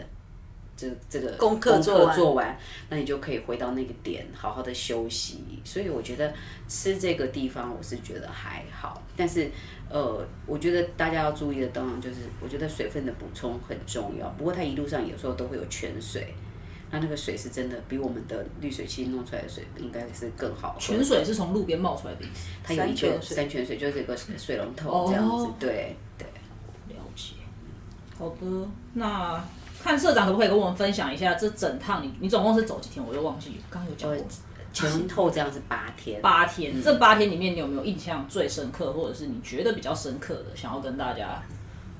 [0.77, 2.59] 这这个功课做完，
[2.91, 5.39] 那你就可以回到那个点，好好的休息。
[5.65, 6.33] 所以我觉得
[6.69, 9.03] 吃这个地方，我是觉得还好。
[9.17, 9.51] 但是
[9.89, 14.29] 呃，我觉得大家要注意的，当然就是我觉得水分的补充很重要。
[14.37, 16.35] 不过它一路上有时候都会有泉水。
[16.91, 20.75] 那那个水是真的比我们的滤水器弄出来的水应该是更好。
[20.79, 22.21] 泉水是从路边冒出来的，
[22.65, 25.47] 它有一个山泉水，就是一个水龙头这样子。
[25.61, 26.27] 对对，
[26.89, 27.35] 了解。
[28.19, 29.45] 好的，那
[29.83, 33.07] 看社长可不可以跟我们分享一下这整趟你你总共是走几天？
[33.07, 34.27] 我又忘记刚刚有讲过。
[34.73, 36.23] 前后这样是八天。
[36.23, 41.43] 八天，这八天里面你有没有印象最深刻，或者是你觉得比较深刻的，想要跟大家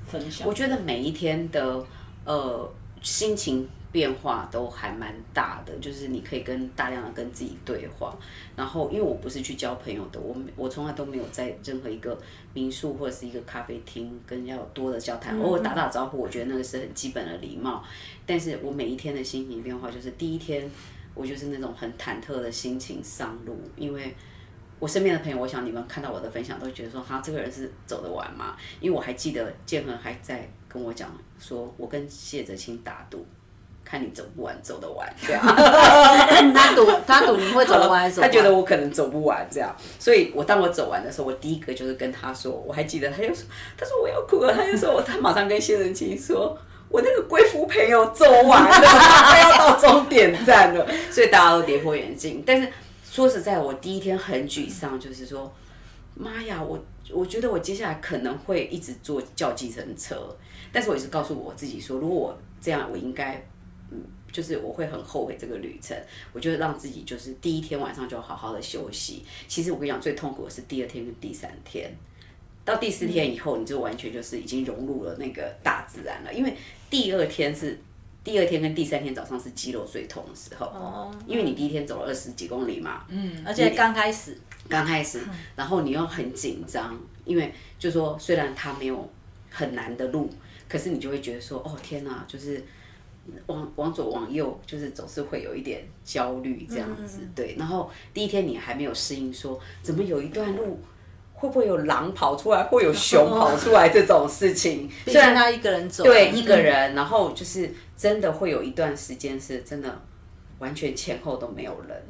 [0.07, 0.47] 分享？
[0.47, 1.85] 我觉得每一天的
[2.25, 2.71] 呃
[3.03, 3.69] 心情。
[3.91, 8.15] 变化都还蛮大的，就是你可以跟大量的跟自己对话。
[8.55, 12.15] 然后，因为我不是去交朋友的，我我从来都没有在任何一个
[12.53, 17.83] 民宿或者是一个咖啡厅跟人家有多的交谈，偶尔打打招呼，我觉得那个是很基本的礼貌。
[18.27, 20.69] 但是我每一天的心情变化，就是第一天
[21.15, 24.15] 我就是那种很忐忑的心情上路，因为
[24.77, 28.55] 我身边的朋友，我想你们看到我的分享都觉得说，哈，这个人是走得完吗？
[28.79, 33.25] 因为我还记得建恒还在跟我讲说，我跟谢哲清打赌。
[33.89, 35.41] 看你走不完，走得完，对啊。
[36.53, 38.21] 他赌，他赌你会走得完还是走？
[38.23, 39.75] 他觉得我可能走不完，这样。
[39.97, 46.55] 所以我当我走完的时候，我第一个就是跟他说，我还记得，他就说，他说我要哭了，他就说，他马上跟谢仁清说，
[46.87, 52.43] 我那个贵妇朋友走完了， 他要到终点站了，所以大家都跌破眼镜。
[52.45, 52.67] 但是
[53.09, 55.51] 说实在，我第一天很沮丧，就是说，
[56.13, 56.77] 妈呀，我
[57.11, 60.15] 我觉得我接下来可能会一直坐叫计程车，
[60.71, 63.43] 但是我也是告诉我自己说，如果我这样，我应该。
[64.29, 65.97] 嗯，就是我会很后悔这个旅程，
[66.33, 69.25] 我就让自己就是第一天晚上就好好的休息。
[69.47, 71.91] 其实我跟你讲，最痛苦的是第二天跟第三天，
[72.63, 76.33] 到第四天以后，你就完全就是已经融入了那个大自然了。
[76.33, 76.55] 因为
[76.89, 77.79] 第二天是
[78.23, 84.37] 第二天跟第三天早上是肌肉最痛的时候，哦，因为你第一天走了二十几公里嘛，嗯，而且刚开始，
[84.67, 85.21] 刚开始，
[85.55, 89.09] 然后你又很紧张，因为就说虽然它没有
[89.49, 90.29] 很难的路，
[90.67, 92.63] 可是你就会觉得说，哦天哪，就是。
[93.47, 97.55] 往往左往右，就是总是会有一点焦虑这样子，对。
[97.57, 100.79] 然后第一天你还没有适应，说怎么有一段路
[101.33, 104.89] 会不会有狼跑出来，会有熊跑出来这种事情？
[105.05, 110.01] 虽然他一个人走，对，一个人，然后就是真的会有一段时间是真的
[110.59, 112.03] 完全前后都没有人。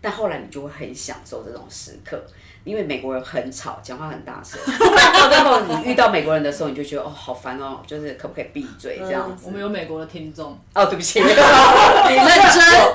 [0.00, 2.22] 但后来你就会很享受这种时刻，
[2.66, 4.58] 因为美国人很吵，讲话很大声。
[5.14, 9.44] 到最后你遇到美国人的时候，你就觉得哦好烦哦，就是可不可以闭嘴这样子？
[9.46, 11.40] 我们有美国的听众哦，对不起， 你认真，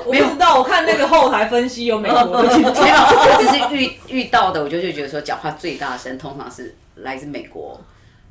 [0.06, 7.80] 我不知道，我看那个后台分析有美国的听众， 我只是遇遇到的，我就就觉得说讲话最大声通常是来自美国。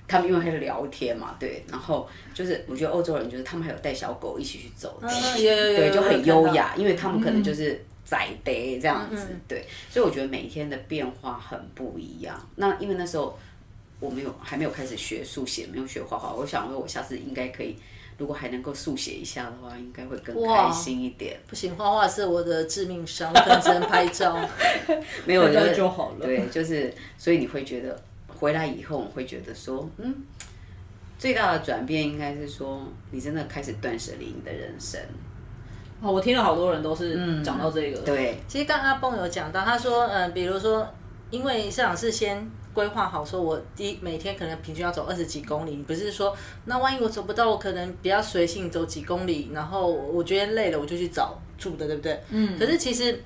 [0.06, 7.80] 他们因为还是聊天嘛，对，然后就是我觉得欧洲人就是他们还有带小狗一起去走，对，就很优雅，因为他们可能就是
[8.10, 12.48] 宅得这样子，对，所以我觉得每一天的变化很不一样。
[12.56, 13.38] 那因为那时候
[14.00, 17.76] 我没有还没有开始学速写，没有学画画，我想说我下次应该可以，
[18.18, 21.38] 如果还能够速写一下的话，应该会更开心一点。
[21.46, 23.32] 不行，画画是我的致命伤，
[23.62, 24.36] 只能拍照，
[25.24, 26.26] 没有 就好了。
[26.26, 27.96] 对，就是所以你会觉得。
[28.40, 30.14] 回来以后，我会觉得说，嗯，
[31.18, 34.98] 最大的转变应该是说，你真的开始断舍离你的人生。
[36.02, 37.98] 哦，我听了好多人都是讲到这个。
[38.00, 40.86] 对，其实刚阿蹦有讲到，他说，嗯，比如说，
[41.30, 52.20] 因为市长是先规划好，说我第每天可能平均要走二十几公里，不是说，那万一我走不到，我可能比较随性走几公里，然后我觉得累了，我就去找住的，对不对？
[52.30, 52.58] 嗯。
[52.58, 53.22] 可是其实。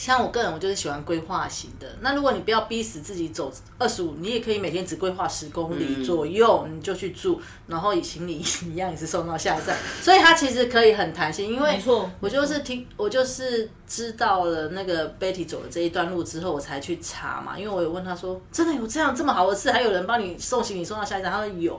[0.00, 1.86] 像我个人，我就是喜欢规划型的。
[2.00, 9.76] 那如果你不要逼死自己走二十五，你也可以每天只规划十公里左右，你就去住，然后行李一样也是送到下一站。
[10.00, 11.78] 所以它其实可以很弹性，因为
[12.18, 17.58] 我就是听，我就是知道了那个 Betty 走了这一段路之后，我才去查嘛。
[17.58, 21.30] 因为我有问他说，真的有这样这么好的事，还有人帮你送行李送到下一站？
[21.30, 21.78] 他说有。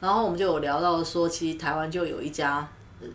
[0.00, 2.66] 然后我们就有聊到说，其实台湾就有一家，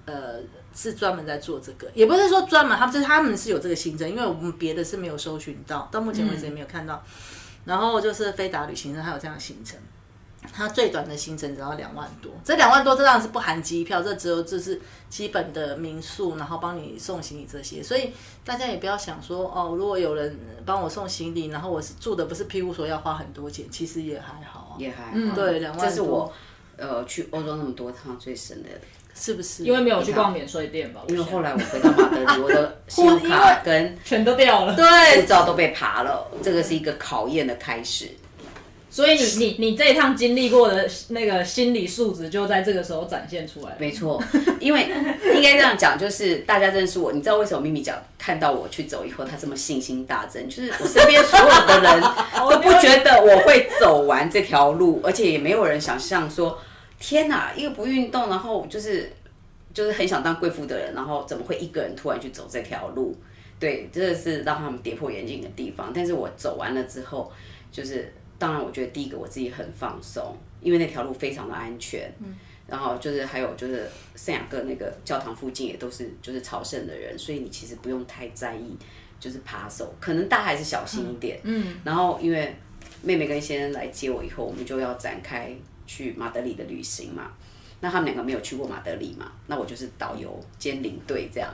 [0.06, 0.36] 呃。
[0.76, 7.02] 是专门在做这个，也不是说专门，他们是他们是有这个行程，因为我们别的是没有搜寻到，到目前为止也没有看到。
[7.64, 9.80] 然后就是飞达旅行社，它有这样的行程，
[10.54, 18.12] 它最短的行程只要两万多，这两万多这当然是不含机票，这只有这是基本的民宿，然后帮你送行李这些，所以
[18.44, 25.90] 大家也不要想说哦，如果有人帮我送行李，然后我是住的不是庇护所，要花很多钱，其实也还好，也还好，对，两万多。
[25.90, 26.32] 这是我
[26.78, 28.70] 呃去欧洲那么多趟最省的。
[29.18, 29.64] 是不是？
[29.64, 31.02] 因为没有去逛免税店吧？
[31.08, 38.10] 因为后来我回到马德里，我的 信用卡跟全都掉了，对，护照都被扒了，这个是一个考验的开始。
[38.90, 43.76] 所以你你你这一趟经历过的那个心理素质，就在这个时候展现出来。
[43.78, 44.22] 没错，
[44.60, 44.88] 因为
[45.36, 52.02] 应该这样讲，就是大家认识我，你知道为什么咪咪讲看到我去走以后，他这么信心大增，就是我身边所有的人
[52.38, 56.60] 都不觉得我会走完这条路，而且也没有人想象说。
[57.00, 59.12] 天哪，一个不运动，然后就是
[59.74, 63.16] 就是很想当贵妇的人，然后怎么会一个人突然去走这条路？
[63.60, 65.92] 对，真的是让他们跌破眼镜的地方。
[65.94, 67.32] 但是我走完了之后，
[67.72, 72.12] 就是当然，我觉得第一个我自己很放松，因为那条路非常的安全。
[72.20, 72.36] 嗯。
[72.68, 78.76] 然后就是还有就是圣雅各那个教堂附近也都是就是朝圣的人，所以你其实不用太在意，
[79.20, 81.40] 就是扒手，可能大家还是小心一点。
[81.44, 81.78] 嗯。
[81.84, 82.56] 然后因为
[83.04, 85.56] 妹妹跟先生来接我以后，我们就要展开。
[85.88, 87.32] 去马德里的旅行嘛，
[87.80, 91.50] 那他们两个没有去过马德里嘛，那我就是导游兼领队这样，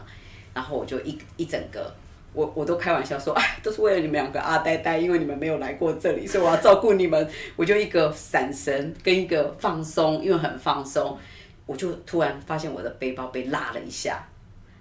[0.54, 1.94] 然后我就一一整个，
[2.34, 11.18] 我我都开玩笑说，哎，都是为了你们两个阿呆呆，因为你们没有来过这里，所以我要照顾你们，我就一个闪神跟一个放松，因为很放松，
[11.66, 14.24] 我就突然发现我的背包被拉了一下，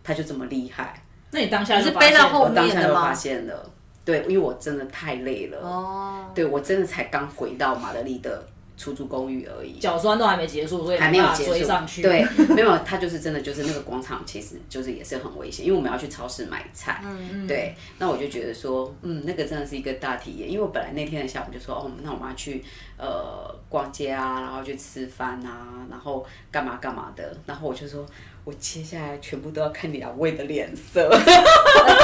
[0.05, 1.03] 他就这么厉害。
[1.33, 2.67] 那你当下是背到后面的吗？
[2.67, 3.71] 我当下就发现了，
[4.05, 8.47] 对，因为我真的太累了，哦，对我真的才刚回到马德里的。
[8.81, 12.01] 出租公寓而已，脚酸都还没结束，所以还没有追上去。
[12.01, 17.03] 对， 没有，他就是真的，就是那个广场，其实就是也是很危险，因为我们要去超市买菜。
[17.05, 17.47] 嗯嗯。
[17.47, 22.65] 对，那我就觉得说，嗯，那个真的是一个大体验，因为我本来那天的下午就说，哦，那我们要去
[22.97, 28.07] 呃逛街啊，然后去吃饭啊，然后干嘛干嘛的，然后我就说，
[28.45, 31.11] 我接下来全部都要看两位的脸色，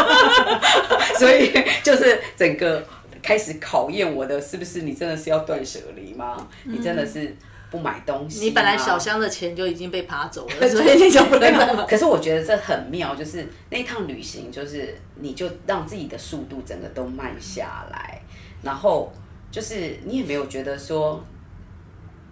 [1.19, 1.51] 所以
[1.83, 2.87] 就是整个。
[3.27, 6.49] 开始考验我的是不是你真的是要断舍离吗？
[6.63, 7.35] 你真的是
[7.73, 8.45] 不买东西？
[8.45, 11.87] 你本来小箱的钱就已经被扒走了， 所以你就不能。
[11.89, 18.23] 可是我觉得这很妙，就是那一趟旅行，就是你就让自己的速度整个都慢下来，
[18.63, 19.13] 然后
[19.51, 21.21] 就是你也没有觉得说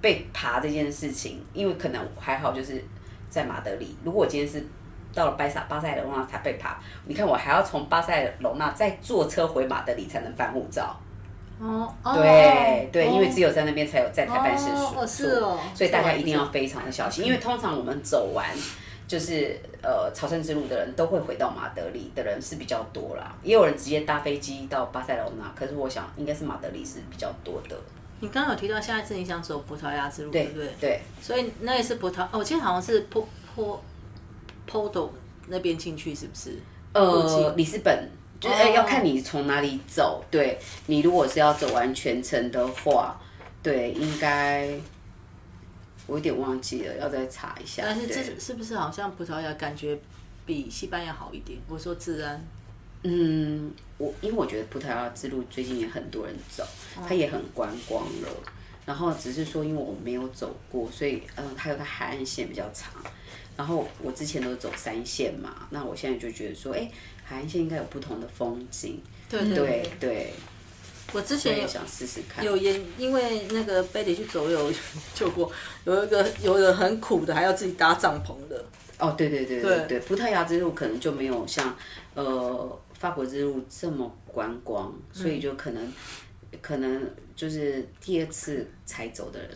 [0.00, 2.80] 被爬这件事情，因为可能还好，就是
[3.28, 3.96] 在马德里。
[4.04, 4.64] 如果我今天是。
[5.14, 10.96] 到了巴塞巴塞罗那才被爬，你看我还要从巴塞罗那再坐车回马德里才能办护照。
[11.60, 18.44] 哦，对对，因为只有在那边才有在台办事处，是哦，所以大家一定要非常的小心，因为通常我们走完
[19.06, 27.76] 就是呃朝圣之路的人都会回到马德里的人是比较多啦，也有人直接搭飞机到巴塞罗那，可是我想应该是马德里是比较多的。
[28.18, 30.68] 你刚刚有提到下一次你想走葡萄牙之路，对不对？
[30.80, 33.80] 对，所以那也是葡萄，哦，我记得好像是坡坡。
[34.68, 35.10] Porto
[35.46, 36.58] 那边进去是不是？
[36.92, 38.08] 呃，里斯本
[38.40, 40.24] 就是哎、要看你从哪里走。
[40.30, 43.20] 对你如果是要走完全程的话，
[43.62, 44.68] 对，应该
[46.06, 47.82] 我有点忘记了，要再查一下。
[47.84, 49.98] 但是这是不是好像葡萄牙感觉
[50.46, 51.58] 比西班牙好一点？
[51.68, 52.44] 我说治安，
[53.02, 56.64] 嗯，我因为我觉得葡萄牙之路最近也很多人走，
[57.08, 58.28] 它也很观光了。
[58.86, 62.92] 然后只是说，因为我没有走过，所以嗯，还有它海岸线比较长。
[63.56, 66.90] 然后我之前都走三线嘛，那我现在就觉得说，哎，
[67.24, 69.00] 海岸线应该有不同的风景。
[69.28, 70.34] 对对对对，
[71.12, 72.44] 我之前也想试试看。
[72.44, 74.72] 有也，因为那个贝里去走有
[75.14, 75.50] 救过，
[75.84, 78.64] 有一个有一个很苦的，还要自己搭帐篷的。
[78.98, 81.76] 哦，对对对对对对，葡萄牙之路可能就没有像
[82.14, 85.92] 呃法国之路这么观光，所以就可能、
[86.60, 89.50] 可能就是第二次才走的人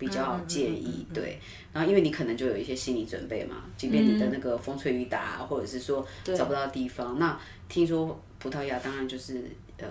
[0.00, 1.38] 比较介意，对。
[1.72, 7.38] 然后因为你可能就有一些心理准备嘛，即便你的那个风吹雨打，或者是说找不到地方，那
[7.68, 9.86] 听说葡萄牙当然就是呃，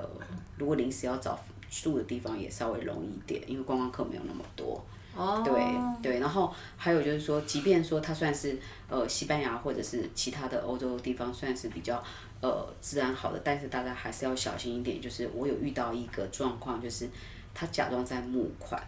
[0.57, 1.39] 如果临时要找
[1.69, 4.83] 住的地方也稍微容易一点，因为观光客没有那么多。
[5.15, 5.53] 哦，对
[6.01, 8.57] 对，然后还有就是说，即便说它算是
[8.89, 12.01] 呃西班牙或者是其他的欧洲地方算是比较
[12.41, 15.01] 呃治安好的，但是大家还是要小心一点。
[15.01, 17.09] 就是我有遇到一个状况，就是
[17.53, 18.81] 他假装在募款，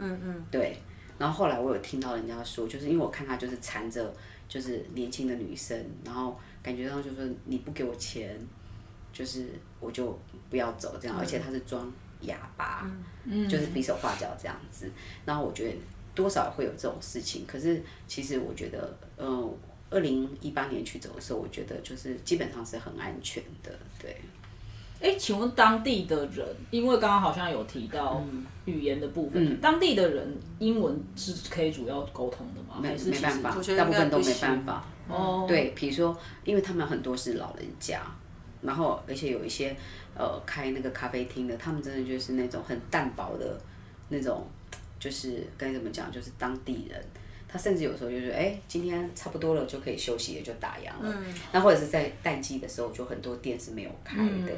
[0.00, 0.76] 嗯嗯，对，
[1.18, 4.12] 然后后来我有听到人家说，就是因为我看他就是缠着
[4.48, 8.38] 就是年轻的女生，然后感觉上就是你不给我钱，
[9.12, 9.48] 就是
[9.78, 11.92] 我就不要走这样，而且他是装
[12.22, 12.90] 哑巴，
[13.48, 14.90] 就是比手画脚这样子。
[15.24, 15.76] 然后我觉得
[16.14, 19.56] 多少会有这种事情，可是其实我觉得，嗯、
[19.90, 24.16] 二零一八年去走的时候，我觉得就是基本上是很安全的，对。
[25.00, 28.22] 哎，请问当地的人，因为刚刚好像有提到
[28.66, 32.80] 语言的部分，当地的人英文是可以主要沟通的吗？
[32.82, 34.84] 还是其实没办法我觉，得大部分都没办法。
[35.08, 38.02] 哦，对，比如说，因为他们很多是老人家，
[38.60, 39.74] 然后而且有一些
[40.14, 43.58] 呃开那个咖啡厅的，他们真的就是那种很淡薄的
[44.10, 44.46] 那种，
[44.98, 47.02] 就是该怎么讲，就是当地人。
[47.52, 51.24] 他甚至有时候就是，哎，今天差不多了就可以休息了，就打烊了。
[51.50, 54.52] 那或者是在淡季的时候，就很多店是没有开的。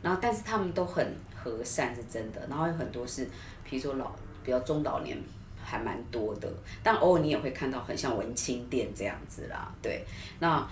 [0.00, 2.40] 然后，但是他们都很和善，是真的。
[2.48, 3.28] 然后有很多是，
[3.68, 4.10] 比如说老
[4.42, 5.18] 比较中老年
[5.62, 6.48] 还蛮多的，
[6.82, 9.70] 但偶尔你也会看到很像文青店这样子啦。
[9.82, 10.02] 对，
[10.38, 10.66] 那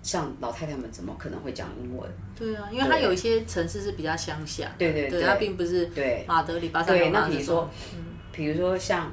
[0.00, 2.08] 像老太太们怎么可能会讲英文？
[2.36, 7.70] 对啊，因为它有一些城市是比较乡下，对，对对对它并不是对马德里、巴塞对，罗那那比如说，
[8.30, 9.10] 比如说像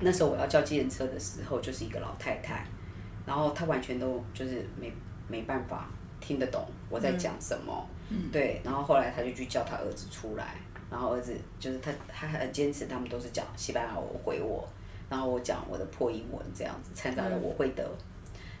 [0.00, 2.64] 那时候我要叫计程车的时候，就是一个老太太，
[3.26, 4.92] 然后她完全都就是没
[5.28, 5.88] 没办法
[6.20, 8.30] 听得懂我在讲什么，嗯。
[8.32, 10.54] 对，然后后来她就去叫她儿子出来，
[10.90, 14.66] 然后儿子就是他他很坚持，他们都是讲西班牙文回我，
[15.08, 17.88] 然后我讲我的破英文这样子，掺杂了我会的。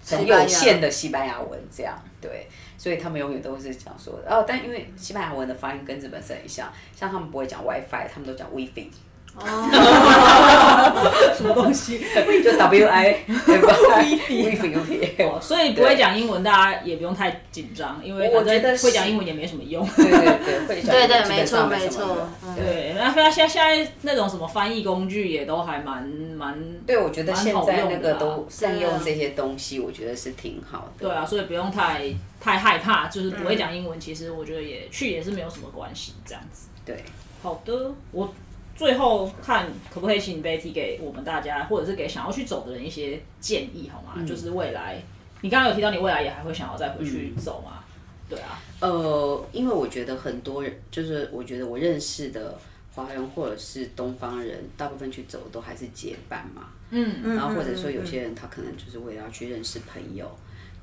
[0.06, 1.98] 很有限的西班牙文，这样。
[2.18, 2.46] 对，
[2.78, 8.88] 所以他们永远都是讲说，哦，但因为西班牙文的发音跟日本是很像，像他们不会讲 WiFi，他们都讲 WiFi，
[11.36, 12.00] 什么东西？
[12.42, 19.86] 就 W I WiFi WiFi，哦所以不会讲英文，大家也不用太紧张，因为我觉得会讲英文也没什么用。
[19.96, 20.20] 对对
[20.66, 26.02] 对，会讲对对基本上没错没错对对，那现在现在那种什么翻译工具也都还蛮
[26.36, 26.58] 蛮。
[26.86, 31.06] 对，我觉得现在那个都啦善用这些东西，我觉得是挺好的。
[31.06, 32.02] 对啊，所以不用太
[32.40, 36.68] 太害怕，就是不会讲英文，其实我觉得也去也是没有什么关系，这样子。
[36.84, 37.04] 对，
[37.42, 38.32] 好的，我
[38.78, 44.12] 最后看可不可以请 Betty 给我们大家，或者是给想要去走的人一些建议，好吗？
[44.16, 45.02] 嗯就是未来，
[45.40, 47.82] 你刚刚有提到你未来也还会想要再回去走吗？
[48.28, 52.56] 对啊，呃，因为我觉得很多人，就是我觉得我认识的
[52.94, 56.68] 华人或者是东方人，大部分去走都还是结伴嘛。
[56.90, 60.30] 嗯然后或者说有些人他可能就是为了要去认识朋友，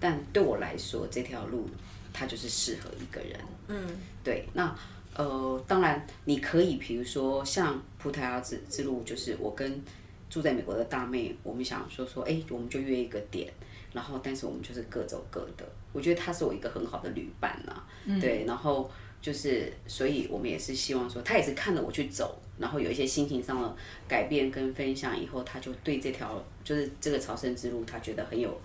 [0.01, 1.69] 但对我来说这条路
[2.11, 3.39] 它就是适合一个人。
[3.67, 3.87] 嗯，
[4.23, 4.75] 对，那
[5.15, 9.81] 呃，当然你可以，比如说像葡萄牙之之路，就是我跟
[10.29, 13.51] 住在美国的大妹，我们想说说，哎，我们就约一个点，
[13.93, 15.65] 然后但是我们就是各走各的。
[15.93, 18.91] 我觉得他是我一个很好的旅伴呐、对，然后
[19.21, 28.59] 就是，所以我们也是希望说，他也是看着我去走，然后有一些心情上的改变跟分享以后，他就对这条就是这个朝圣之路，他觉得很有，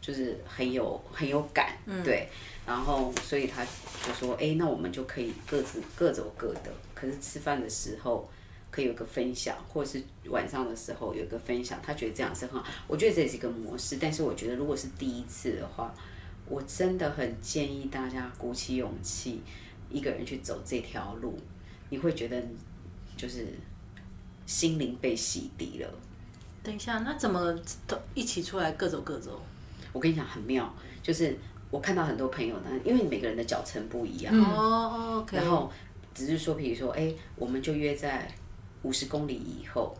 [0.00, 2.28] 就是很有很有感，对，
[2.66, 8.28] 然后所以他就说，哎，那我们就可以各自各走各的，可是吃饭的时候。
[8.68, 12.66] 可以有一个分享，或者是晚上的时候有一个分享，他觉得这样是很好。
[12.86, 15.94] 我觉得这也是一个模式，但是我觉得如果是第一次的话，
[16.46, 19.40] 我真的很建议大家鼓起勇气，
[19.88, 21.38] 一个人去走这条路，
[21.88, 22.42] 你会觉得
[23.16, 23.46] 就是
[24.44, 25.88] 心灵被洗涤了。
[26.62, 29.40] 等一下，那怎么都一起出来各走各走？
[29.94, 30.70] 我跟你讲很妙，
[31.02, 31.34] 就是
[31.76, 35.70] 我看到很多朋友呢，因为每个人的脚程不一样，哦，OK，然后
[36.14, 38.26] 只是说，比如说，哎，我们就约在
[38.82, 39.94] 五十公里以后。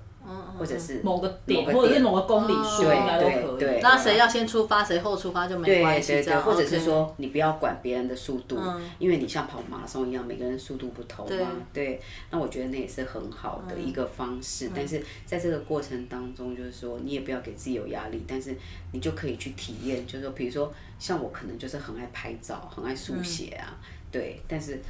[0.59, 3.81] 或者是某个点，或者是某个公里数，应该都可以。
[3.81, 6.13] 那谁要先出发，谁后出发就没关系。
[6.13, 8.59] 对对对，或者是说，你不要管别人的速度，
[8.99, 11.49] 因为你像跑马拉松一样，每个人速度不同嘛。
[11.73, 12.01] 对。
[12.31, 18.57] 那我觉得那也是很好的一个方式，但是在这个过程当中，就是说你也不要给自己有压力，但是
[18.93, 23.79] 你就可以去体验，就是说，比如说像我可能就是很爱拍照，很爱书写啊，
[24.11, 24.41] 对。
[24.49, 24.81] 但是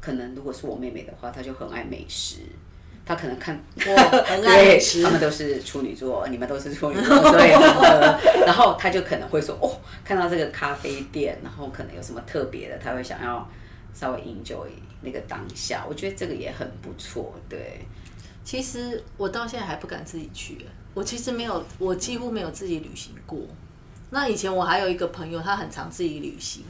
[0.00, 2.40] 可能如果是我妹妹的话，她就很爱美食。
[3.06, 7.50] 他可能看，对，他们都是处女座，你们都是处女座， 所以，
[8.44, 13.48] 然后他就可能会说，哦，看到这个咖啡店，然后可能有什么特别的，他会想要
[13.94, 14.66] 稍微 enjoy
[15.02, 15.86] 那个当下。
[15.88, 17.86] 我觉得这个也很不错，对。
[18.42, 23.38] 其实我到现在还不敢自己去，我其实没有，我几乎没有自己旅行过。
[24.10, 26.64] 那以前我还有一个朋友，他很常自己旅行，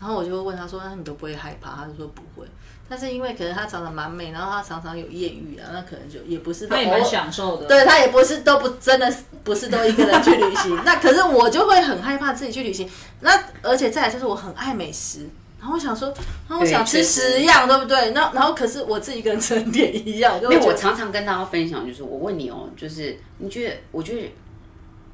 [0.00, 1.76] 然后我就会问他说，那你都不会害怕？
[1.76, 2.44] 他就说不会。
[2.88, 7.66] 但是因为可能他长得蛮美，然后他常常有艳遇啊，那可能就也不是他也蛮享受的。
[7.66, 9.12] 对他也不是都不真的
[9.42, 10.80] 不是都一个人去旅行。
[10.84, 12.88] 那可是我就会很害怕自己去旅行。
[13.20, 15.28] 那而且再来就是我很爱美食，
[15.58, 16.08] 然后我想说，
[16.48, 18.10] 然后我想吃十样，对不对？
[18.10, 20.40] 那然后可是我自己一个人只能点一样。
[20.40, 24.32] 因为我常常跟大家分享，就是我问你哦，就是你觉得，我觉得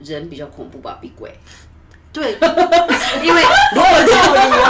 [0.01, 1.33] 人比较恐怖吧，比鬼。
[2.13, 2.33] 对，
[3.25, 3.43] 因为
[3.75, 3.89] 如果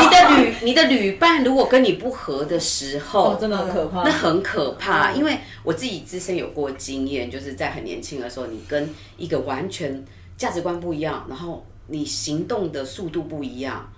[0.01, 4.03] 你的旅你的旅伴如果跟你不合的时候，真的很可怕。
[4.05, 10.05] 那很可怕，因为我自己自身有过经验，就是在很年轻的时候，你跟一个完全
[10.37, 13.91] 价值观不一样，然后你行动的速度不一样，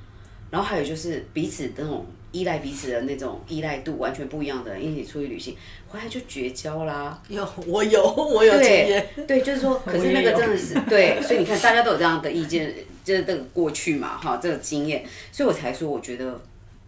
[0.50, 2.06] 然后还有就是彼此那种。
[2.34, 5.56] 依赖彼此的那种依赖度完全不一样的人一起出去旅行，
[5.86, 7.22] 回来就绝交啦。
[7.28, 12.74] 有我有我有经验， 对，就是说，可是那个真的是对，所以你看大家都有这样的意见，
[13.04, 16.40] 就是这个过去嘛，哈，这个经验，所以我才说我觉得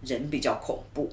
[0.03, 1.09] 人比较恐怖，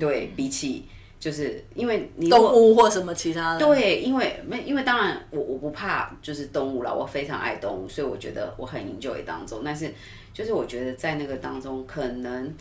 [0.00, 0.84] 对比起
[1.20, 9.94] 就是因为你动物或什么其他的，对，因为没因为当然我我不怕就是动物了，我非常爱动物，所以我觉得我很 enjoy 当中，但是
[10.34, 12.52] 就是我觉得在那个当中可能。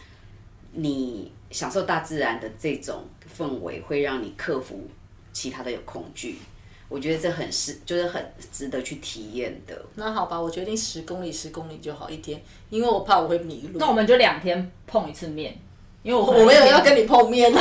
[0.73, 3.03] 你享受大自然的这种
[3.37, 4.87] 氛围，会让你克服
[5.33, 6.37] 其他的有恐惧。
[6.89, 9.85] 我觉得这很是，就是很值得去体验的。
[9.95, 13.77] 那好吧，我决定十公里，十公里就好一天，因为我怕我会迷路。
[13.77, 15.57] 那我们就两天碰一次面。
[16.07, 17.59] 因为我我没有要跟你碰面那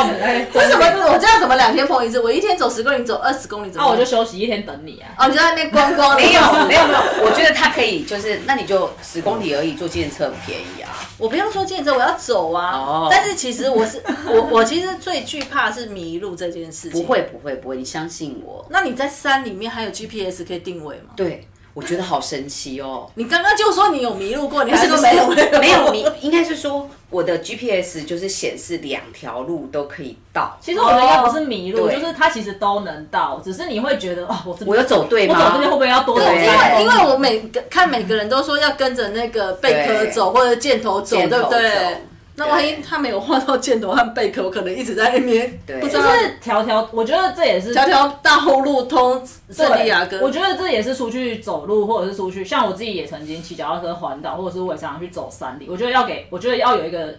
[0.00, 2.18] 我们来，为什么我这样怎么两天碰一次？
[2.18, 5.14] 我一天走十公里，走二十公里，怎么那我就休息一天等你啊！
[5.24, 6.16] 哦，你在那边观光？
[6.16, 10.90] 没有没有没有，我觉得他可以，就是那你就十公里而已，坐电车很便宜啊。
[11.16, 12.72] 我不用坐电车，我要走啊。
[12.72, 13.08] 哦。
[13.08, 17.00] 但是其实我是我我其实最惧怕是迷路这件事情。
[17.00, 18.66] 不会不会不会，你相信我。
[18.68, 21.12] 那你在山里面还有 GPS 可以定位吗？
[21.14, 21.46] 对。
[21.74, 23.10] 我觉得好神奇哦！
[23.14, 25.26] 你刚刚就说你有迷路过，你还是没有
[25.58, 26.04] 没有迷？
[26.20, 30.58] 应该是说我的 GPS 就是显示两条路都可以到。
[30.60, 35.34] 其实我应该不是迷路，就是它其实都能到，只是你会觉得哦，我我有走对吗？
[35.38, 36.26] 我走这边会不会要多走？
[36.26, 41.96] 因为因为我每个看每个人都说要跟着那个贝壳走或者箭头走，对不对？
[42.42, 45.60] 那万一他没有画到箭头和贝壳，我可能一直在那边。
[45.66, 46.08] 对，就是
[46.40, 50.20] 条条，我觉得这也是条条道路通圣地亚哥。
[50.20, 55.68] 我觉得这也是出去走路，或者是出去，像我自己也曾经骑脚踏车环岛，或者是我也常常去走山里。
[55.68, 57.14] 我觉得要给，我觉得要有一个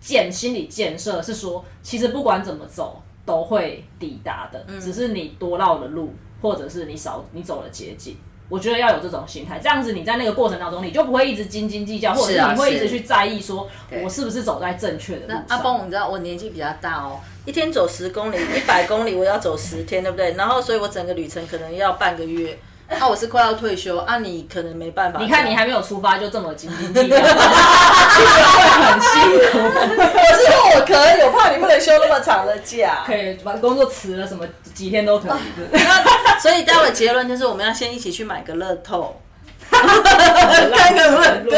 [0.00, 8.16] 建心理建设，是说，其实不管怎么走都会抵达的，只是你多绕了路，或者是你少你走了捷径。
[8.54, 13.68] 我觉得要有这种心态，这样子你在那个过程当中，你就不会一直斤斤计较，或者是你会一直去在意说，
[14.04, 15.44] 我是不是走在正确的路上。
[15.48, 20.34] 阿峰，你知道我年纪比较大哦，一天走十公里，一百公里我要走十天，对不对？
[20.34, 22.56] 然后，所以我整个旅程可能要半个月。
[23.00, 25.18] 啊，我是快要退休，啊，你可能没办法。
[25.18, 27.22] 你看，你还没有出发就这么斤斤计较， 会
[28.82, 29.10] 很辛
[29.50, 29.58] 苦。
[29.64, 33.02] 我是说我可以，我怕你不能休那么长的假。
[33.06, 35.78] 可以把工作辞了，什么几天都可以。
[36.40, 39.18] 所以待会结论就是，我们要先一起去买个乐透，
[39.70, 39.82] 看
[40.94, 41.16] 可不
[41.50, 41.56] 可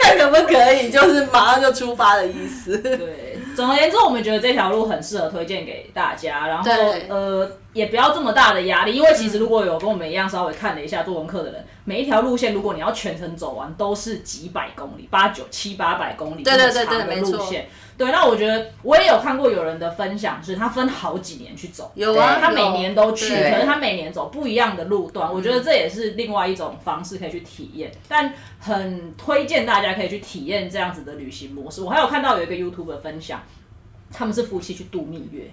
[0.00, 2.78] 看可不可以，就是马上就出发的意思。
[2.78, 3.29] 对。
[3.60, 6.64] 总而言之，我们觉得这条路很适合推荐给大家，然后
[7.10, 17.68] 呃，也不要这么大的压力，因为其实如果有跟我们一样稍微看了一下做功课的人，每一条路线如果你要全程走完，都是几百公里，八九七八百公里这么长的路线。
[18.00, 31.82] 对，那我觉得我也有看过有人的分享，是他分好几年去走，有啊，他每年都去，可是他每年走不一样的路段，我觉得这也是另外一种方式可以去体验，但很推荐大家可以去体验这样子的旅行模式。
[31.82, 33.42] 我还有看到有一个 YouTube 分享，
[34.10, 35.50] 他们是夫妻去度蜜月。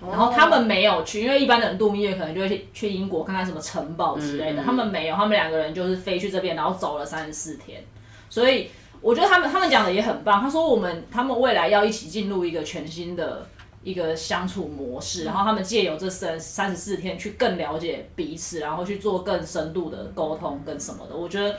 [0.00, 7.82] 然后他们没有去，因为一般的人度蜜月可能就会去英国看看什么城堡之类的，他们没有，他们两个人就是飞去这边，然后走了三十四天。
[8.30, 8.70] 所以
[9.00, 10.40] 我觉得他们他们讲的也很棒。
[10.40, 13.46] 他说我们他们未来要一起进入一个全新的
[13.82, 21.16] 一个相处模式，然后他们借由这三三十四天去更了解彼此，然后去做更深度的沟通跟什么的。
[21.16, 21.56] 我觉得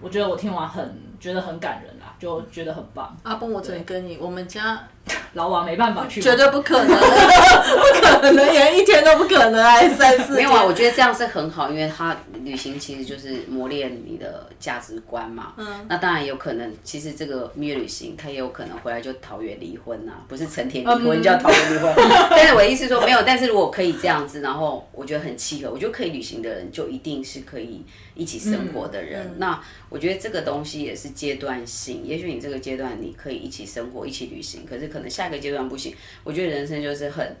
[0.00, 3.16] 我觉得我听完很觉得很感人啦，就觉得很棒。
[3.22, 4.82] 阿峰，我只能跟你，我们家。
[5.34, 10.34] 老王没办法去，绝对不可能， 不可能，连一天都不可能，还三四。
[10.34, 15.52] 没有啊，我觉得这样是很好，因为他旅行其实就是磨练你的价值观嘛。
[15.56, 15.86] 嗯。
[15.88, 21.92] 那当然有可能，其实这个蜜月旅行，他也有可能回来就桃园离婚呐，不是成天离婚叫桃园离婚。
[22.30, 27.84] 但是我的意思说没有，但是如果可以这样子，然后我觉得很契合，我觉得可以旅行的人就一定是可以
[28.14, 29.36] 一起生活的人。
[29.38, 35.28] 那我觉得这个东西也是阶段性，也许你这个阶段你可以一起生活、一起旅行，可是可能下。
[35.28, 35.94] 一个阶段不行，
[36.24, 37.36] 我觉得人生就是很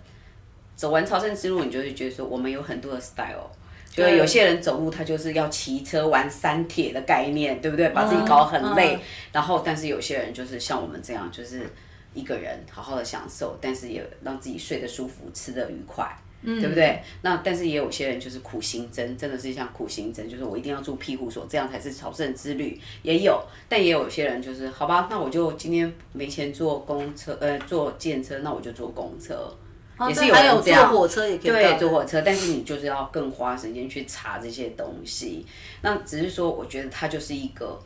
[0.76, 3.50] 走完朝圣之路，你就会觉得说我们有很多的 style。
[3.90, 7.88] 就有些人走路他就是要骑车玩山铁的概念，对不对？
[7.88, 8.98] 把自己搞很累。
[9.32, 11.62] 然后，但是有些人就是像我们这样，就是
[12.14, 16.06] 一个人好好的享受，但是也让自己睡得舒服，吃得愉快。
[16.40, 17.02] 对不对？
[17.22, 22.80] 那但是也有些人就是苦行僧，真的是像苦行僧，就是我一定要住庇护所，这样才是朝圣之旅。
[23.02, 29.52] 也有，但也有些人就是好吧，那我就今天没钱坐公车，呃，坐电车，那我就坐公车，
[30.08, 30.88] 也是有人这样。
[30.88, 31.50] 坐火车也可以。
[31.50, 35.44] 对，坐火车，但是你就是要更花时间去查这些东西。
[35.82, 37.76] 那只是说，我觉得它就是一个，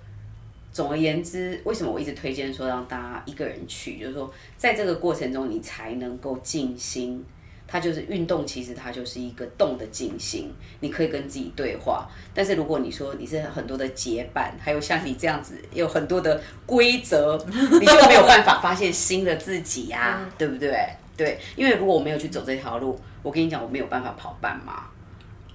[0.71, 7.25] 总而言之，为什么我一直推荐说让大家一个人去，就是说，在这个过程中你才能够静心。
[7.73, 12.07] 它就是运动，其实它就是一个动的进行，你可以跟自己对话。
[12.35, 20.87] 但是如果你说你是很多的结伴，还有像你这样子有很多的规则， 你就没有办法发现新的自己呀，对不对？
[21.17, 24.83] 对，因为如果我没有去走这条路，我跟你讲，我没有办法跑半马，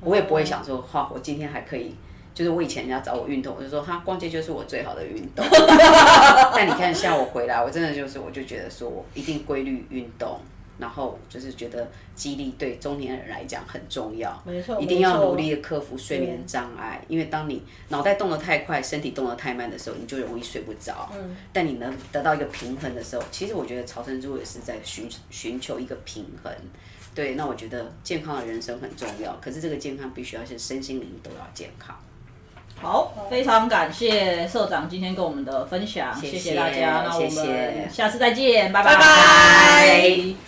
[0.02, 1.94] 我也不会想说，哈，我今天还可以，
[2.34, 5.46] 就是我以前人家找我运动，我就说，哈，逛街就是我最好的运动。
[6.56, 10.40] 但你看，下午回来，我真的就是，我就觉得说我一定规律运动。
[10.78, 21.10] 然后就是觉得激励对中年人来讲很重要，没错，一定要努力的克服睡眠障碍，因为当你脑袋动得太快，身体动得太慢的时候，你就容易睡不着。
[21.14, 26.52] 嗯，但你能得到一个平衡的时候，其实我觉得朝生之路也是在寻寻求一个平衡。
[27.16, 31.98] 对，那我觉得健康的人生很重要，可是这个健康必须要是身心灵都要健康。
[32.80, 40.47] 好，非常感谢社长今天跟我们的分享，谢谢大家，那我们下次再见，拜拜。